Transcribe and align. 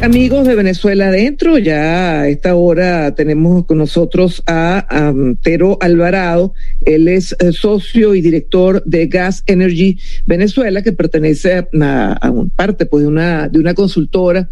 Amigos 0.00 0.46
de 0.46 0.54
Venezuela 0.54 1.08
Adentro, 1.08 1.58
ya 1.58 2.20
a 2.20 2.28
esta 2.28 2.54
hora 2.54 3.16
tenemos 3.16 3.66
con 3.66 3.78
nosotros 3.78 4.44
a 4.46 4.86
Antero 5.08 5.76
Alvarado. 5.80 6.54
Él 6.86 7.08
es 7.08 7.34
eh, 7.40 7.50
socio 7.50 8.14
y 8.14 8.20
director 8.20 8.80
de 8.84 9.08
Gas 9.08 9.42
Energy 9.48 9.98
Venezuela, 10.24 10.82
que 10.82 10.92
pertenece 10.92 11.54
a, 11.54 11.66
a 12.12 12.32
parte 12.54 12.86
pues, 12.86 13.02
de, 13.02 13.08
una, 13.08 13.48
de 13.48 13.58
una 13.58 13.74
consultora 13.74 14.48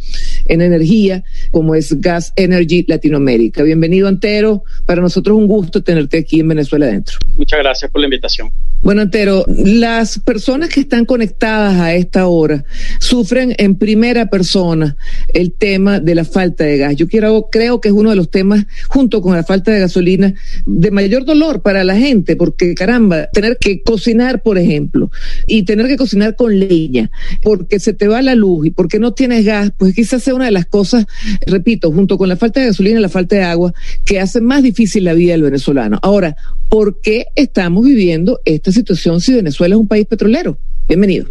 en 0.47 0.63
energía 0.63 1.23
como 1.53 1.77
es 1.77 2.01
Gas 2.01 2.33
Energy 2.35 2.85
Latinoamérica. 2.89 3.63
Bienvenido, 3.63 4.09
Antero. 4.09 4.65
Para 4.85 5.01
nosotros 5.01 5.37
es 5.37 5.43
un 5.43 5.47
gusto 5.47 5.81
tenerte 5.81 6.19
aquí 6.19 6.41
en 6.41 6.49
Venezuela 6.49 6.87
Adentro. 6.87 7.19
Muchas 7.37 7.61
gracias 7.61 7.89
por 7.89 8.01
la 8.01 8.09
invitación. 8.09 8.51
Bueno, 8.83 9.03
Antero, 9.03 9.45
las 9.49 10.19
personas 10.19 10.69
que 10.69 10.81
están 10.81 11.07
conectadas 11.07 11.81
a 11.81 11.95
esta 11.95 12.27
hora 12.27 12.65
sufren 12.99 13.55
en 13.59 13.77
primera 13.77 14.29
persona 14.29 14.97
el 15.37 15.53
tema 15.53 16.01
de 16.01 16.15
la 16.15 16.25
falta 16.25 16.65
de 16.65 16.79
gas. 16.79 16.97
Yo 16.97 17.09
quiero, 17.09 17.49
creo 17.53 17.79
que 17.79 17.89
es 17.89 17.95
uno 17.95 18.09
de 18.09 18.17
los 18.17 18.31
temas, 18.31 18.67
junto 18.89 19.21
con 19.21 19.37
la 19.37 19.45
falta 19.45 19.71
de 19.71 19.81
gasolina, 19.81 20.33
de 20.65 20.91
mayor 20.91 21.27
dolor 21.27 21.61
para 21.61 21.85
la 21.85 21.95
gente, 21.95 22.37
porque 22.37 22.75
caramba, 22.75 23.27
tener 23.27 23.59
que 23.59 23.83
cocinar, 23.83 24.43
por 24.43 24.57
ejemplo, 24.57 25.11
y 25.47 25.65
tener 25.65 25.89
que 25.89 25.99
cocinar 25.99 26.37
con 26.37 26.59
leña, 26.59 27.11
porque 27.43 27.79
se 27.81 27.93
te 27.93 28.09
va 28.09 28.23
la 28.23 28.35
luz 28.35 28.69
y 28.69 28.71
porque 28.71 28.99
no 28.99 29.13
tienes 29.13 29.45
gas, 29.45 29.73
pues 29.77 29.95
quizás 29.95 30.23
sea 30.23 30.35
una 30.35 30.47
de 30.47 30.53
las 30.53 30.65
cosas, 30.65 31.05
repito, 31.47 31.93
junto 31.93 32.17
con 32.17 32.31
la 32.31 32.37
falta 32.37 32.61
de 32.61 32.69
gasolina 32.69 32.99
y 32.99 33.03
la 33.03 33.11
falta 33.11 33.37
de 33.37 33.43
agua, 33.43 33.75
que 34.07 34.21
hace 34.21 34.41
más 34.41 34.63
difícil 34.63 35.05
la 35.05 35.13
vida 35.13 35.33
del 35.33 35.43
venezolano. 35.43 35.99
Ahora, 36.01 36.35
¿por 36.71 37.03
qué 37.03 37.27
estamos 37.35 37.85
viviendo 37.85 38.41
esta 38.47 38.73
situación 38.73 39.21
si 39.21 39.35
Venezuela 39.35 39.75
es 39.75 39.81
un 39.81 39.89
país 39.89 40.07
petrolero? 40.07 40.57
Bienvenido. 40.89 41.27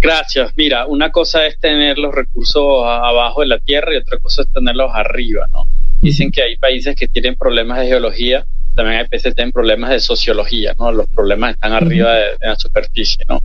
Gracias. 0.00 0.52
Mira, 0.56 0.86
una 0.86 1.10
cosa 1.10 1.46
es 1.46 1.58
tener 1.58 1.98
los 1.98 2.14
recursos 2.14 2.84
abajo 2.84 3.40
de 3.40 3.48
la 3.48 3.58
tierra 3.58 3.94
y 3.94 3.96
otra 3.96 4.18
cosa 4.18 4.42
es 4.42 4.52
tenerlos 4.52 4.90
arriba, 4.94 5.46
¿no? 5.52 5.64
Dicen 6.00 6.30
que 6.30 6.42
hay 6.42 6.56
países 6.56 6.94
que 6.94 7.08
tienen 7.08 7.34
problemas 7.34 7.80
de 7.80 7.88
geología, 7.88 8.44
también 8.76 9.00
hay 9.00 9.08
países 9.08 9.32
que 9.32 9.34
tienen 9.34 9.52
problemas 9.52 9.90
de 9.90 9.98
sociología, 9.98 10.74
¿no? 10.78 10.92
Los 10.92 11.08
problemas 11.08 11.54
están 11.54 11.72
arriba 11.72 12.14
de, 12.14 12.26
la 12.40 12.54
superficie, 12.54 13.24
¿no? 13.28 13.42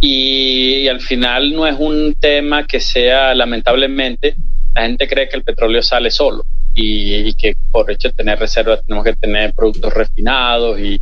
Y, 0.00 0.86
al 0.86 1.00
final 1.00 1.52
no 1.52 1.66
es 1.66 1.74
un 1.76 2.14
tema 2.20 2.64
que 2.64 2.78
sea, 2.78 3.34
lamentablemente, 3.34 4.36
la 4.74 4.82
gente 4.82 5.08
cree 5.08 5.28
que 5.28 5.36
el 5.36 5.42
petróleo 5.42 5.82
sale 5.82 6.10
solo 6.12 6.44
y, 6.74 7.34
que 7.34 7.56
por 7.72 7.90
hecho 7.90 8.08
de 8.08 8.14
tener 8.14 8.38
reservas 8.38 8.84
tenemos 8.86 9.04
que 9.04 9.16
tener 9.16 9.52
productos 9.54 9.92
refinados 9.92 10.78
y, 10.78 11.00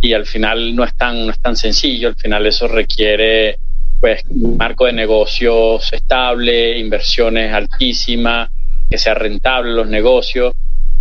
y 0.00 0.12
al 0.12 0.26
final 0.26 0.76
no 0.76 0.84
es 0.84 0.94
tan, 0.94 1.26
no 1.26 1.32
es 1.32 1.40
tan 1.40 1.56
sencillo, 1.56 2.08
al 2.08 2.16
final 2.16 2.46
eso 2.46 2.68
requiere 2.68 3.58
pues 4.04 4.22
marco 4.30 4.84
de 4.84 4.92
negocios 4.92 5.90
estable, 5.90 6.78
inversiones 6.78 7.54
altísimas, 7.54 8.50
que 8.90 8.98
sea 8.98 9.14
rentable 9.14 9.72
los 9.72 9.88
negocios. 9.88 10.52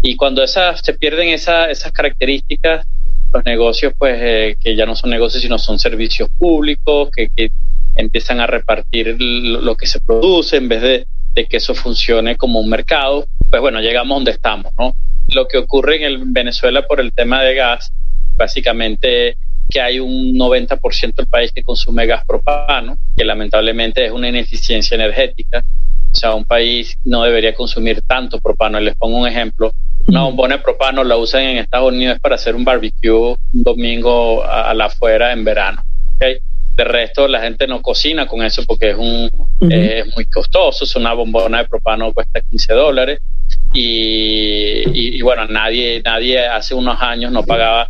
Y 0.01 0.15
cuando 0.15 0.41
esas, 0.41 0.79
se 0.81 0.93
pierden 0.93 1.27
esas 1.27 1.91
características, 1.91 2.87
los 3.33 3.43
negocios, 3.43 3.91
pues 3.97 4.17
eh, 4.21 4.55
que 4.57 4.77
ya 4.77 4.85
no 4.85 4.95
son 4.95 5.09
negocios, 5.09 5.43
sino 5.43 5.57
son 5.57 5.79
servicios 5.79 6.29
públicos, 6.39 7.09
que, 7.13 7.51
empiezan 7.97 8.39
a 8.39 8.47
repartir 8.47 9.17
lo 9.19 9.75
que 9.75 9.85
se 9.85 9.99
produce 9.99 10.55
en 10.55 10.69
vez 10.69 10.81
de, 10.81 11.05
de, 11.33 11.45
que 11.45 11.57
eso 11.57 11.75
funcione 11.75 12.37
como 12.37 12.61
un 12.61 12.69
mercado, 12.69 13.25
pues 13.49 13.61
bueno, 13.61 13.81
llegamos 13.81 14.15
donde 14.15 14.31
estamos, 14.31 14.71
¿no? 14.79 14.95
Lo 15.35 15.45
que 15.49 15.57
ocurre 15.57 15.97
en 15.97 16.03
el 16.03 16.23
Venezuela 16.27 16.87
por 16.87 17.01
el 17.01 17.11
tema 17.11 17.43
de 17.43 17.53
gas, 17.53 17.91
básicamente 18.37 19.35
que 19.69 19.81
hay 19.81 19.99
un 19.99 20.33
90% 20.35 21.15
del 21.15 21.27
país 21.27 21.51
que 21.51 21.63
consume 21.63 22.05
gas 22.05 22.23
propano, 22.25 22.97
que 23.15 23.25
lamentablemente 23.25 24.05
es 24.05 24.11
una 24.11 24.29
ineficiencia 24.29 24.95
energética. 24.95 25.63
O 26.11 26.15
sea, 26.15 26.35
un 26.35 26.45
país 26.45 26.95
no 27.05 27.23
debería 27.23 27.55
consumir 27.55 28.01
tanto 28.03 28.39
propano. 28.39 28.79
Les 28.79 28.95
pongo 28.95 29.17
un 29.17 29.27
ejemplo. 29.27 29.71
Una 30.07 30.23
bombona 30.23 30.57
de 30.57 30.63
propano 30.63 31.03
la 31.03 31.17
usan 31.17 31.43
en 31.43 31.57
Estados 31.57 31.91
Unidos 31.91 32.19
para 32.19 32.35
hacer 32.35 32.55
un 32.55 32.63
barbecue 32.63 33.09
un 33.11 33.63
domingo 33.63 34.43
a, 34.43 34.73
la 34.73 34.85
afuera 34.85 35.31
en 35.31 35.43
verano. 35.43 35.83
¿okay? 36.15 36.37
De 36.75 36.83
resto, 36.83 37.27
la 37.27 37.41
gente 37.41 37.65
no 37.67 37.81
cocina 37.81 38.27
con 38.27 38.43
eso 38.43 38.63
porque 38.67 38.91
es, 38.91 38.97
un, 38.97 39.29
es 39.69 40.05
muy 40.15 40.25
costoso. 40.25 40.83
Es 40.83 40.95
una 40.95 41.13
bombona 41.13 41.59
de 41.59 41.67
propano 41.67 42.13
cuesta 42.13 42.41
15 42.41 42.73
dólares. 42.73 43.21
Y, 43.73 44.83
y, 44.93 45.17
y, 45.17 45.21
bueno, 45.21 45.47
nadie, 45.47 46.01
nadie 46.05 46.45
hace 46.45 46.75
unos 46.75 47.01
años 47.01 47.31
no 47.31 47.43
pagaba 47.43 47.89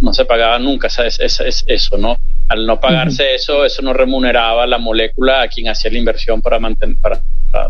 no 0.00 0.12
se 0.12 0.24
pagaba 0.24 0.58
nunca, 0.58 0.88
es, 0.88 1.20
es, 1.20 1.64
eso, 1.66 1.96
¿no? 1.96 2.16
Al 2.48 2.66
no 2.66 2.80
pagarse 2.80 3.34
eso, 3.34 3.64
eso 3.64 3.82
no 3.82 3.92
remuneraba 3.92 4.66
la 4.66 4.78
molécula 4.78 5.42
a 5.42 5.48
quien 5.48 5.68
hacía 5.68 5.90
la 5.90 5.98
inversión 5.98 6.42
para 6.42 6.58
mantener, 6.58 6.96
para, 6.96 7.20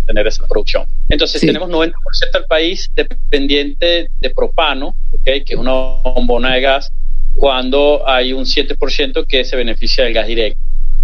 tener 0.07 0.27
esa 0.27 0.47
producción. 0.47 0.85
Entonces 1.09 1.41
tenemos 1.41 1.69
90% 1.69 1.93
del 2.33 2.45
país 2.45 2.91
dependiente 2.95 4.09
de 4.21 4.31
propano, 4.31 4.95
¿okay? 5.13 5.43
que 5.43 5.55
es 5.55 5.59
una 5.59 5.73
bombona 5.73 6.55
de 6.55 6.61
gas, 6.61 6.93
cuando 7.35 8.03
hay 8.07 8.33
un 8.33 8.45
7% 8.45 9.27
que 9.27 9.45
se 9.45 9.57
beneficia 9.57 10.05
del 10.05 10.15
gas 10.15 10.27
directo. 10.27 10.61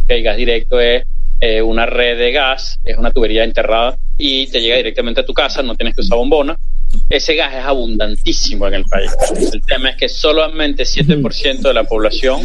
El 0.09 0.23
gas 0.23 0.37
directo 0.37 0.81
es 0.81 1.05
eh, 1.41 1.63
una 1.63 1.87
red 1.87 2.19
de 2.19 2.33
gas, 2.33 2.79
es 2.85 2.97
una 2.99 3.11
tubería 3.11 3.45
enterrada 3.45 3.97
y 4.19 4.47
te 4.49 4.61
llega 4.61 4.77
directamente 4.77 5.21
a 5.21 5.27
tu 5.27 5.35
casa, 5.35 5.63
no 5.63 5.75
tienes 5.75 5.95
que 5.95 6.01
usar 6.01 6.19
bombona 6.19 6.57
ese 7.09 7.35
gas 7.35 7.55
es 7.55 7.65
abundantísimo 7.65 8.67
en 8.67 8.75
el 8.75 8.85
país. 8.85 9.11
El 9.53 9.63
tema 9.63 9.91
es 9.91 9.97
que 9.97 10.09
solamente 10.09 10.85
7% 10.85 11.61
de 11.61 11.75
la 11.75 11.85
población 11.85 12.43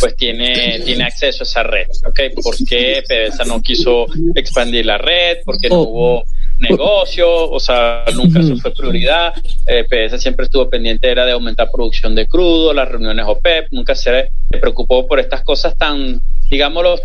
pues 0.00 0.16
tiene, 0.16 0.80
tiene 0.84 1.04
acceso 1.04 1.42
a 1.42 1.46
esa 1.46 1.62
red. 1.62 1.86
¿okay? 2.06 2.30
¿Por 2.30 2.56
qué 2.66 3.02
PDVSA 3.06 3.44
no 3.44 3.60
quiso 3.60 4.06
expandir 4.34 4.86
la 4.86 4.98
red? 4.98 5.38
Porque 5.44 5.68
no 5.68 5.80
oh. 5.80 5.88
hubo 5.88 6.24
negocio, 6.58 7.50
o 7.50 7.60
sea, 7.60 8.04
nunca 8.14 8.40
eso 8.40 8.56
fue 8.56 8.72
prioridad. 8.72 9.34
Eh, 9.66 9.84
PDVSA 9.88 10.18
siempre 10.18 10.44
estuvo 10.44 10.68
pendiente 10.68 11.10
era 11.10 11.24
de 11.24 11.32
aumentar 11.32 11.68
producción 11.72 12.14
de 12.14 12.26
crudo, 12.26 12.72
las 12.72 12.88
reuniones 12.88 13.24
OPEP, 13.26 13.68
nunca 13.72 13.94
se 13.94 14.30
preocupó 14.50 15.06
por 15.06 15.20
estas 15.20 15.42
cosas 15.42 15.76
tan 15.76 16.20
digámoslo, 16.48 16.96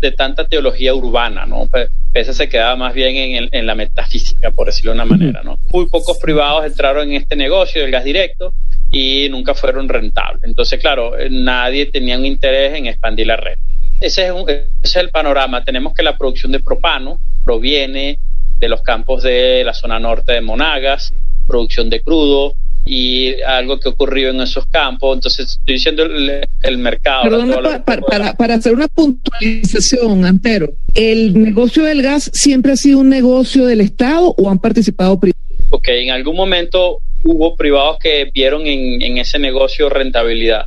de 0.00 0.12
tanta 0.12 0.46
teología 0.46 0.94
urbana, 0.94 1.46
¿no? 1.46 1.68
Esa 2.14 2.32
se 2.32 2.48
quedaba 2.48 2.74
más 2.76 2.94
bien 2.94 3.48
en, 3.52 3.66
la 3.66 3.74
metafísica, 3.74 4.50
por 4.50 4.66
decirlo 4.66 4.92
de 4.92 4.94
una 4.96 5.04
manera, 5.04 5.42
¿no? 5.42 5.58
Muy 5.70 5.86
pocos 5.86 6.18
privados 6.18 6.64
entraron 6.64 7.10
en 7.10 7.16
este 7.16 7.36
negocio 7.36 7.82
del 7.82 7.90
gas 7.90 8.04
directo 8.04 8.52
y 8.90 9.28
nunca 9.30 9.54
fueron 9.54 9.88
rentables. 9.88 10.42
Entonces, 10.44 10.80
claro, 10.80 11.18
eh, 11.18 11.28
nadie 11.30 11.86
tenía 11.86 12.16
un 12.16 12.24
interés 12.24 12.74
en 12.74 12.86
expandir 12.86 13.26
la 13.26 13.36
red. 13.36 13.58
Ese 14.00 14.26
es, 14.26 14.32
ese 14.48 14.68
es 14.82 14.96
el 14.96 15.10
panorama. 15.10 15.62
Tenemos 15.62 15.92
que 15.92 16.02
la 16.02 16.16
producción 16.16 16.52
de 16.52 16.60
propano 16.60 17.20
proviene 17.44 18.18
de 18.58 18.68
los 18.68 18.82
campos 18.82 19.22
de 19.22 19.62
la 19.64 19.74
zona 19.74 19.98
norte 19.98 20.32
de 20.32 20.40
Monagas, 20.40 21.12
producción 21.46 21.88
de 21.90 22.00
crudo, 22.00 22.54
y 22.84 23.42
algo 23.42 23.78
que 23.78 23.90
ocurrió 23.90 24.30
en 24.30 24.40
esos 24.40 24.66
campos. 24.66 25.16
Entonces, 25.16 25.58
estoy 25.58 25.74
diciendo 25.74 26.04
el, 26.04 26.78
mercado. 26.78 27.84
para, 27.84 28.34
para, 28.34 28.54
hacer 28.54 28.72
una 28.72 28.88
puntualización, 28.88 30.24
Antero, 30.24 30.72
¿el 30.94 31.38
negocio 31.38 31.84
del 31.84 32.02
gas 32.02 32.30
siempre 32.32 32.72
ha 32.72 32.76
sido 32.76 33.00
un 33.00 33.10
negocio 33.10 33.66
del 33.66 33.82
Estado 33.82 34.34
o 34.38 34.50
han 34.50 34.58
participado 34.58 35.20
privados? 35.20 35.38
Ok, 35.70 35.88
en 35.88 36.10
algún 36.12 36.34
momento 36.34 36.98
hubo 37.24 37.56
privados 37.56 37.98
que 37.98 38.30
vieron 38.32 38.66
en, 38.66 39.02
en 39.02 39.18
ese 39.18 39.38
negocio 39.38 39.90
rentabilidad. 39.90 40.64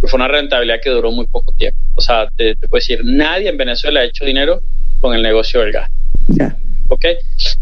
Pero 0.00 0.08
fue 0.08 0.18
una 0.18 0.28
rentabilidad 0.28 0.80
que 0.80 0.90
duró 0.90 1.10
muy 1.10 1.26
poco 1.26 1.52
tiempo. 1.52 1.80
O 1.96 2.00
sea, 2.00 2.28
te, 2.36 2.54
puedo 2.56 2.80
decir, 2.80 3.00
nadie 3.04 3.48
en 3.48 3.56
Venezuela 3.56 4.00
ha 4.00 4.04
hecho 4.04 4.24
dinero 4.24 4.60
con 5.00 5.14
el 5.14 5.22
negocio 5.22 5.60
del 5.60 5.72
gas. 5.72 5.90
Ya. 6.28 6.56
¿Ok? 6.88 7.04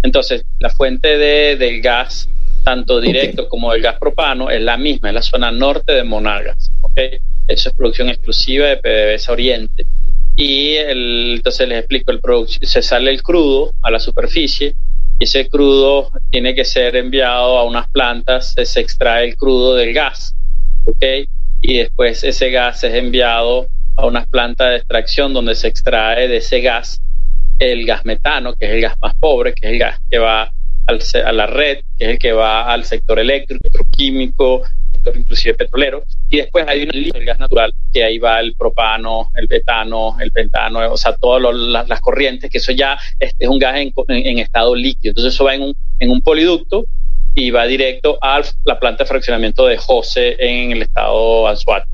Entonces, 0.03 0.45
la 0.59 0.71
fuente 0.71 1.17
de, 1.17 1.57
del 1.57 1.81
gas 1.81 2.29
tanto 2.63 3.01
directo 3.01 3.49
como 3.49 3.73
el 3.73 3.83
gas 3.83 3.99
propano, 3.99 4.51
es 4.51 4.61
la 4.61 4.77
misma, 4.77 5.09
es 5.09 5.15
la 5.15 5.23
zona 5.23 5.51
norte 5.51 5.93
de 5.93 6.05
Monagas. 6.05 6.71
¿okay? 6.81 7.19
Eso 7.47 7.69
es 7.69 7.75
producción 7.75 8.09
exclusiva 8.09 8.69
de 8.69 8.77
PDVSA 8.77 9.33
Oriente. 9.33 9.87
Y 10.37 10.75
el, 10.75 11.35
entonces 11.37 11.69
les 11.69 11.81
explico, 11.81 12.11
el 12.11 12.21
se 12.49 12.83
sale 12.83 13.11
el 13.11 13.23
crudo 13.23 13.73
a 13.83 13.91
la 13.91 13.99
superficie 13.99 14.75
y 15.19 15.25
ese 15.25 15.47
crudo 15.49 16.11
tiene 16.31 16.55
que 16.55 16.65
ser 16.65 16.97
enviado 16.97 17.59
a 17.59 17.65
unas 17.65 17.89
plantas, 17.89 18.55
se 18.57 18.81
extrae 18.81 19.29
el 19.29 19.37
crudo 19.37 19.75
del 19.75 19.93
gas, 19.93 20.35
¿ok? 20.85 21.29
Y 21.61 21.77
después 21.77 22.25
ese 22.25 22.51
gas 22.51 22.83
es 22.83 22.95
enviado 22.95 23.67
a 23.97 24.07
unas 24.07 24.27
plantas 24.27 24.71
de 24.71 24.77
extracción 24.77 25.35
donde 25.35 25.55
se 25.55 25.69
extrae 25.69 26.29
de 26.29 26.39
ese 26.39 26.61
gas 26.63 27.03
el 27.59 27.87
gas 27.87 28.05
metano, 28.05 28.55
que 28.55 28.67
es 28.67 28.73
el 28.73 28.81
gas 28.81 28.97
más 29.01 29.15
pobre, 29.15 29.55
que 29.55 29.67
es 29.67 29.73
el 29.73 29.79
gas 29.79 30.01
que 30.11 30.19
va 30.19 30.53
a 30.87 31.33
la 31.33 31.47
red, 31.47 31.79
que 31.99 32.05
es 32.05 32.11
el 32.11 32.19
que 32.19 32.33
va 32.33 32.73
al 32.73 32.85
sector 32.85 33.19
eléctrico, 33.19 33.63
químico, 33.91 34.63
sector 34.93 35.17
inclusive 35.17 35.55
petrolero. 35.55 36.05
Y 36.29 36.39
después 36.39 36.67
hay 36.67 36.83
un 36.83 37.25
gas 37.25 37.39
natural, 37.39 37.73
que 37.93 38.05
ahí 38.05 38.19
va 38.19 38.41
el 38.41 38.55
propano, 38.55 39.31
el 39.35 39.47
betano, 39.47 40.17
el 40.21 40.33
pentano, 40.33 40.93
o 40.93 40.97
sea, 40.97 41.15
todas 41.15 41.55
las, 41.55 42.01
corrientes, 42.01 42.51
que 42.51 42.59
eso 42.59 42.73
ya 42.73 42.99
es, 43.21 43.33
es 43.39 43.49
un 43.49 43.59
gas 43.59 43.77
en, 43.77 43.93
en, 44.09 44.39
estado 44.39 44.75
líquido. 44.75 45.11
Entonces 45.11 45.35
eso 45.35 45.45
va 45.45 45.55
en 45.55 45.63
un, 45.63 45.77
en 45.99 46.11
un 46.11 46.21
poliducto 46.23 46.85
y 47.35 47.51
va 47.51 47.67
directo 47.67 48.19
a 48.21 48.43
la 48.65 48.79
planta 48.79 49.05
de 49.05 49.09
fraccionamiento 49.09 49.67
de 49.67 49.77
José 49.77 50.37
en 50.39 50.73
el 50.73 50.83
estado 50.83 51.49
Anzuat. 51.49 51.85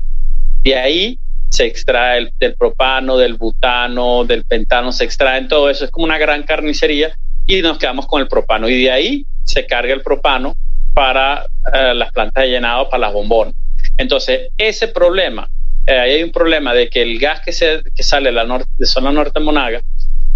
De 0.63 0.75
ahí 0.75 1.19
se 1.49 1.65
extrae 1.65 2.19
el, 2.19 2.31
del 2.39 2.55
propano, 2.55 3.17
del 3.17 3.33
butano, 3.33 4.23
del 4.23 4.43
pentano, 4.45 4.91
se 4.91 5.03
extraen 5.03 5.47
todo 5.47 5.69
eso. 5.69 5.85
Es 5.85 5.91
como 5.91 6.05
una 6.05 6.17
gran 6.17 6.43
carnicería 6.43 7.13
y 7.45 7.61
nos 7.61 7.77
quedamos 7.77 8.07
con 8.07 8.21
el 8.21 8.27
propano. 8.27 8.69
Y 8.69 8.83
de 8.83 8.91
ahí 8.91 9.25
se 9.43 9.65
carga 9.65 9.93
el 9.93 10.01
propano 10.01 10.55
para 10.93 11.45
eh, 11.73 11.93
las 11.95 12.11
plantas 12.11 12.43
de 12.43 12.51
llenado, 12.51 12.89
para 12.89 13.01
las 13.01 13.13
bombonas. 13.13 13.53
Entonces, 13.97 14.49
ese 14.57 14.89
problema, 14.89 15.49
eh, 15.85 15.97
hay 15.97 16.23
un 16.23 16.31
problema 16.31 16.73
de 16.73 16.89
que 16.89 17.01
el 17.01 17.19
gas 17.19 17.41
que, 17.41 17.51
se, 17.51 17.81
que 17.95 18.03
sale 18.03 18.29
de 18.29 18.35
la 18.35 18.43
norte, 18.43 18.69
de 18.77 18.85
zona 18.85 19.11
norte 19.11 19.39
de 19.39 19.45
Monaga, 19.45 19.81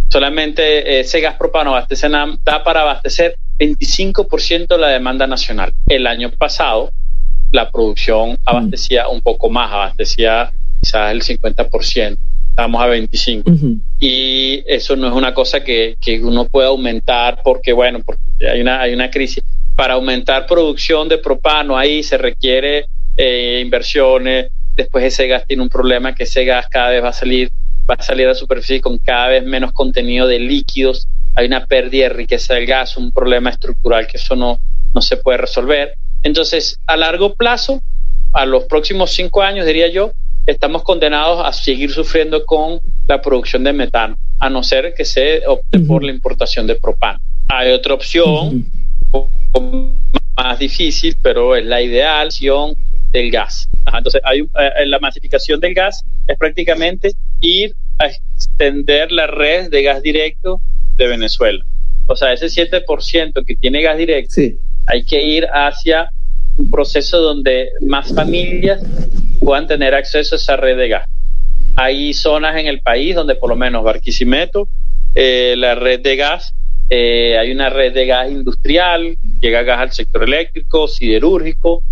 solamente 0.10 1.00
ese 1.00 1.21
gas 1.21 1.36
propano 1.36 1.71
abastece, 1.71 2.10
da 2.10 2.63
para 2.63 2.81
abastecer 2.81 3.36
25% 3.60 4.68
de 4.68 4.77
la 4.77 4.89
demanda 4.89 5.27
nacional. 5.27 5.74
El 5.88 6.07
año 6.07 6.31
pasado, 6.31 6.92
la 7.51 7.69
producción 7.69 8.38
abastecía 8.45 9.07
un 9.07 9.21
poco 9.21 9.50
más, 9.50 9.71
abastecía 9.71 10.51
quizás 10.83 11.12
el 11.12 11.24
50%, 11.24 12.18
estamos 12.50 12.81
a 12.81 12.88
25%. 12.88 13.80
Y 14.00 14.63
eso 14.68 14.95
no 14.95 15.07
es 15.07 15.13
una 15.13 15.33
cosa 15.33 15.63
que, 15.63 15.95
que, 16.00 16.21
uno 16.21 16.45
pueda 16.45 16.68
aumentar 16.68 17.41
porque, 17.44 17.71
bueno, 17.71 18.00
porque 18.06 18.21
hay 18.47 18.62
una, 18.62 18.81
hay 18.81 18.94
una 18.94 19.09
crisis. 19.09 19.44
Para 19.75 19.95
aumentar 19.95 20.45
producción 20.45 21.09
de 21.09 21.18
propano, 21.18 21.77
ahí 21.77 22.03
se 22.03 22.18
requiere 22.18 22.85
eh, 23.18 23.59
inversiones. 23.63 24.51
Después 24.75 25.06
ese 25.06 25.27
gas 25.27 25.45
tiene 25.47 25.63
un 25.63 25.69
problema 25.69 26.13
que 26.13 26.24
ese 26.24 26.45
gas 26.45 26.68
cada 26.69 26.89
vez 26.89 27.03
va 27.03 27.09
a 27.09 27.13
salir, 27.13 27.50
va 27.89 27.95
a 27.97 28.03
salir 28.03 28.25
a 28.25 28.29
la 28.29 28.36
superficie 28.36 28.81
con 28.81 28.97
cada 28.97 29.29
vez 29.29 29.44
menos 29.44 29.71
contenido 29.71 30.27
de 30.27 30.39
líquidos. 30.39 31.07
Hay 31.36 31.47
una 31.47 31.65
pérdida 31.65 32.03
de 32.03 32.09
riqueza 32.09 32.53
del 32.56 32.68
gas, 32.68 32.97
un 32.97 33.12
problema 33.12 33.50
estructural 33.50 34.06
que 34.06 34.18
eso 34.18 34.36
no, 34.36 34.59
no 34.94 35.01
se 35.01 35.18
puede 35.18 35.39
resolver. 35.39 35.95
Entonces, 36.21 36.77
a 36.86 36.97
largo 36.97 37.33
plazo, 37.33 37.81
a 38.33 38.45
los 38.45 38.65
próximos 38.65 39.12
cinco 39.12 39.41
años, 39.41 39.65
diría 39.65 39.88
yo, 39.88 40.12
estamos 40.45 40.83
condenados 40.83 41.41
a 41.45 41.53
seguir 41.53 41.91
sufriendo 41.91 42.45
con 42.45 42.79
la 43.07 43.21
producción 43.21 43.63
de 43.63 43.73
metano, 43.73 44.17
a 44.39 44.49
no 44.49 44.63
ser 44.63 44.93
que 44.93 45.05
se 45.05 45.45
opte 45.47 45.79
por 45.79 46.03
la 46.03 46.11
importación 46.11 46.67
de 46.67 46.75
propano. 46.75 47.19
Hay 47.49 47.71
otra 47.71 47.93
opción, 47.93 48.65
más 50.35 50.59
difícil, 50.59 51.15
pero 51.21 51.55
es 51.55 51.65
la 51.65 51.81
ideal, 51.81 52.29
del 53.11 53.29
gas. 53.29 53.69
entonces, 53.85 54.21
hay, 54.23 54.39
eh, 54.39 54.85
la 54.87 54.99
masificación 54.99 55.59
del 55.59 55.75
gas 55.75 56.03
es 56.27 56.37
prácticamente 56.37 57.11
ir 57.41 57.75
a 57.99 58.07
extender 58.07 59.11
la 59.11 59.27
red 59.27 59.69
de 59.69 59.83
gas 59.83 60.01
directo 60.01 60.59
de 60.97 61.07
Venezuela. 61.07 61.63
O 62.07 62.15
sea, 62.15 62.33
ese 62.33 62.47
7% 62.47 63.45
que 63.45 63.55
tiene 63.55 63.81
gas 63.81 63.97
directo, 63.97 64.33
hay 64.87 65.03
que 65.05 65.21
ir 65.21 65.45
hacia 65.45 66.11
un 66.57 66.69
proceso 66.69 67.21
donde 67.21 67.69
más 67.81 68.13
familias 68.13 68.81
puedan 69.43 69.67
tener 69.67 69.93
acceso 69.93 70.35
a 70.35 70.37
esa 70.37 70.55
red 70.55 70.77
de 70.77 70.87
gas. 70.89 71.09
Hay 71.75 72.13
zonas 72.13 72.57
en 72.57 72.67
el 72.67 72.81
país 72.81 73.15
donde 73.15 73.35
por 73.35 73.49
lo 73.49 73.55
menos 73.55 73.83
Barquisimeto, 73.83 74.67
eh, 75.15 75.55
la 75.57 75.75
red 75.75 75.99
de 76.01 76.15
gas, 76.15 76.53
eh, 76.89 77.37
hay 77.37 77.51
una 77.51 77.69
red 77.69 77.93
de 77.93 78.05
gas 78.05 78.29
industrial, 78.29 79.17
llega 79.41 79.63
gas 79.63 79.79
al 79.79 79.91
sector 79.91 80.23
eléctrico, 80.23 80.87
siderúrgico, 80.87 81.83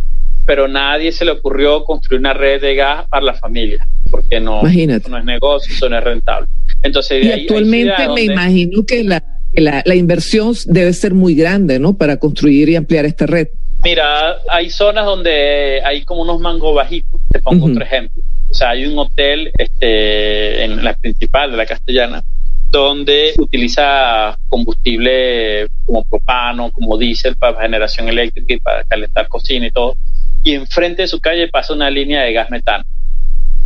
pero 0.45 0.68
nadie 0.68 1.12
se 1.12 1.25
le 1.25 1.31
ocurrió 1.31 1.83
construir 1.83 2.19
una 2.19 2.33
red 2.33 2.62
de 2.62 2.75
gas 2.75 3.07
para 3.09 3.25
la 3.25 3.33
familia, 3.33 3.88
porque 4.09 4.39
no, 4.39 4.62
no 4.63 4.68
es 5.18 5.25
negocio, 5.25 5.74
eso 5.74 5.89
no 5.89 5.98
es 5.98 6.03
rentable. 6.03 6.48
Entonces, 6.83 7.24
y 7.24 7.31
actualmente 7.31 8.07
me 8.13 8.24
imagino 8.24 8.86
que 8.86 9.03
la, 9.03 9.24
la, 9.53 9.81
la 9.86 9.95
inversión 9.95 10.53
debe 10.65 10.94
ser 10.94 11.13
muy 11.13 11.36
grande, 11.36 11.80
¿no? 11.80 11.95
Para 11.95 12.18
construir 12.18 12.69
y 12.69 12.75
ampliar 12.75 13.06
esta 13.06 13.25
red. 13.25 13.48
Mira, 13.83 14.38
hay 14.48 14.69
zonas 14.69 15.06
donde 15.06 15.81
hay 15.83 16.04
como 16.04 16.22
unos 16.22 16.39
mangos 16.39 16.75
bajitos. 16.75 17.19
Te 17.31 17.39
pongo 17.39 17.66
otro 17.68 17.83
ejemplo. 17.83 18.22
O 18.50 18.54
sea, 18.54 18.72
hay 18.72 18.86
un 18.86 18.98
hotel 19.00 19.51
este, 19.57 20.63
en 20.63 20.83
la 20.83 20.94
principal 20.94 21.51
de 21.51 21.57
la 21.57 21.66
Castellana 21.66 22.24
donde 22.72 23.33
utiliza 23.38 24.38
combustible 24.48 25.68
como 25.86 26.06
propano, 26.06 26.72
como 26.72 26.98
diésel 26.98 27.36
para 27.36 27.62
generación 27.62 28.07
eléctrica 28.07 28.54
y 28.54 28.60
para 28.60 28.86
calentar 28.86 29.28
cocina 29.28 29.68
y 29.68 29.72
todo. 29.72 29.98
Y 30.44 30.54
enfrente 30.54 31.01
de 31.01 31.07
su 31.10 31.19
calle 31.19 31.50
pasa 31.50 31.74
una 31.74 31.89
línea 31.89 32.22
de 32.22 32.31
gas 32.31 32.50
metano. 32.50 32.86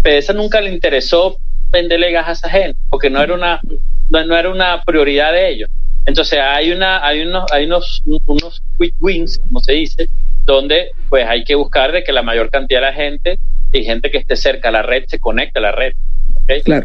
Pero 0.01 0.17
esa 0.17 0.33
nunca 0.33 0.59
le 0.59 0.71
interesó 0.71 1.37
venderle 1.71 2.11
gas 2.11 2.27
a 2.27 2.31
esa 2.31 2.49
gente, 2.49 2.79
porque 2.89 3.11
no 3.11 3.21
era 3.21 3.33
una, 3.35 3.61
no 4.09 4.37
era 4.37 4.49
una 4.49 4.81
prioridad 4.83 5.33
de 5.33 5.51
ellos. 5.51 5.69
Entonces 6.05 6.39
hay 6.39 6.71
una, 6.71 7.05
hay 7.05 7.21
unos, 7.21 7.51
hay 7.51 7.65
unos, 7.65 8.03
unos 8.05 8.61
quick 8.77 8.95
wins, 8.99 9.39
como 9.39 9.59
se 9.59 9.73
dice, 9.73 10.09
donde 10.45 10.91
pues 11.09 11.25
hay 11.27 11.43
que 11.43 11.55
buscar 11.55 11.91
de 11.91 12.03
que 12.03 12.11
la 12.11 12.21
mayor 12.21 12.49
cantidad 12.49 12.81
de 12.81 12.85
la 12.87 12.93
gente 12.93 13.39
y 13.71 13.83
gente 13.83 14.11
que 14.11 14.19
esté 14.19 14.35
cerca 14.35 14.69
a 14.69 14.71
la 14.71 14.83
red 14.83 15.05
se 15.07 15.19
conecte 15.19 15.59
a 15.59 15.63
la 15.63 15.71
red. 15.71 15.93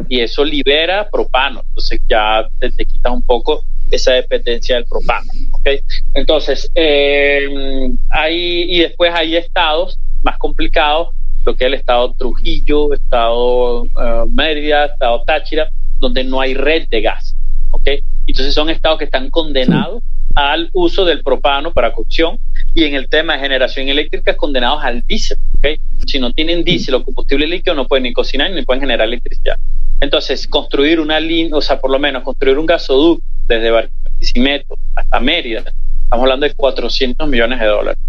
Y 0.09 0.21
eso 0.21 0.45
libera 0.45 1.09
propano. 1.11 1.63
Entonces 1.69 2.01
ya 2.09 2.49
te, 2.59 2.71
te 2.71 2.85
quitas 2.87 3.13
un 3.13 3.23
poco 3.23 3.65
esa 3.91 4.13
dependencia 4.13 4.77
del 4.77 4.85
propano. 4.87 5.31
¿okay? 5.53 5.81
Entonces, 6.15 6.71
eh, 6.75 7.93
hay, 8.09 8.63
y 8.69 8.81
después 8.81 9.13
hay 9.15 9.37
estados 9.37 9.99
más 10.23 10.39
complicados, 10.39 11.09
lo 11.45 11.57
que 11.57 11.65
es 11.65 11.69
el 11.69 11.75
estado 11.75 12.13
Trujillo, 12.15 12.93
estado 12.93 13.83
uh, 13.83 14.27
Mérida, 14.31 14.87
estado 14.87 15.23
Táchira, 15.25 15.71
donde 15.99 16.25
no 16.25 16.41
hay 16.41 16.55
red 16.55 16.89
de 16.89 17.01
gas. 17.01 17.35
¿Okay? 17.71 18.01
Entonces 18.27 18.55
son 18.55 18.71
estados 18.71 18.99
que 18.99 19.05
están 19.05 19.31
condenados 19.31 20.03
al 20.35 20.71
uso 20.73 21.05
del 21.05 21.23
propano 21.23 21.73
para 21.73 21.93
cocción 21.93 22.39
y 22.75 22.85
en 22.85 22.95
el 22.95 23.09
tema 23.09 23.35
de 23.35 23.41
generación 23.41 23.89
eléctrica 23.89 24.37
condenados 24.37 24.83
al 24.83 25.03
diésel. 25.03 25.39
¿okay? 25.59 25.79
Si 26.07 26.19
no 26.19 26.33
tienen 26.33 26.65
diésel 26.65 26.95
o 26.95 27.05
combustible 27.05 27.47
líquido 27.47 27.75
no 27.75 27.87
pueden 27.87 28.05
ni 28.05 28.13
cocinar 28.13 28.51
ni 28.51 28.63
pueden 28.63 28.81
generar 28.81 29.07
electricidad. 29.07 29.57
Entonces, 30.01 30.47
construir 30.47 30.99
una 30.99 31.21
línea, 31.21 31.55
o 31.55 31.61
sea, 31.61 31.79
por 31.79 31.91
lo 31.91 31.99
menos 31.99 32.23
construir 32.23 32.59
un 32.59 32.67
gasoducto 32.67 33.25
desde 33.47 33.71
Barquisimeto 33.71 34.79
hasta 34.95 35.21
Mérida, 35.21 35.59
estamos 35.59 36.23
hablando 36.25 36.47
de 36.47 36.55
400 36.55 37.29
millones 37.29 37.61
de 37.61 37.67
dólares. 37.67 38.01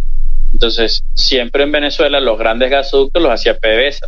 Entonces, 0.53 1.03
siempre 1.13 1.63
en 1.63 1.71
Venezuela 1.71 2.19
los 2.19 2.37
grandes 2.37 2.69
gasoductos 2.69 3.21
los 3.21 3.31
hacía 3.31 3.57
PDVSA, 3.57 4.07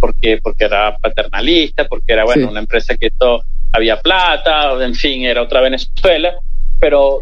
porque, 0.00 0.38
porque 0.42 0.64
era 0.64 0.96
paternalista, 0.96 1.86
porque 1.86 2.12
era, 2.12 2.24
bueno, 2.24 2.48
una 2.48 2.60
empresa 2.60 2.96
que 2.96 3.08
esto 3.08 3.44
había 3.72 4.00
plata, 4.00 4.84
en 4.84 4.94
fin, 4.94 5.24
era 5.24 5.42
otra 5.42 5.60
Venezuela, 5.60 6.34
pero 6.78 7.20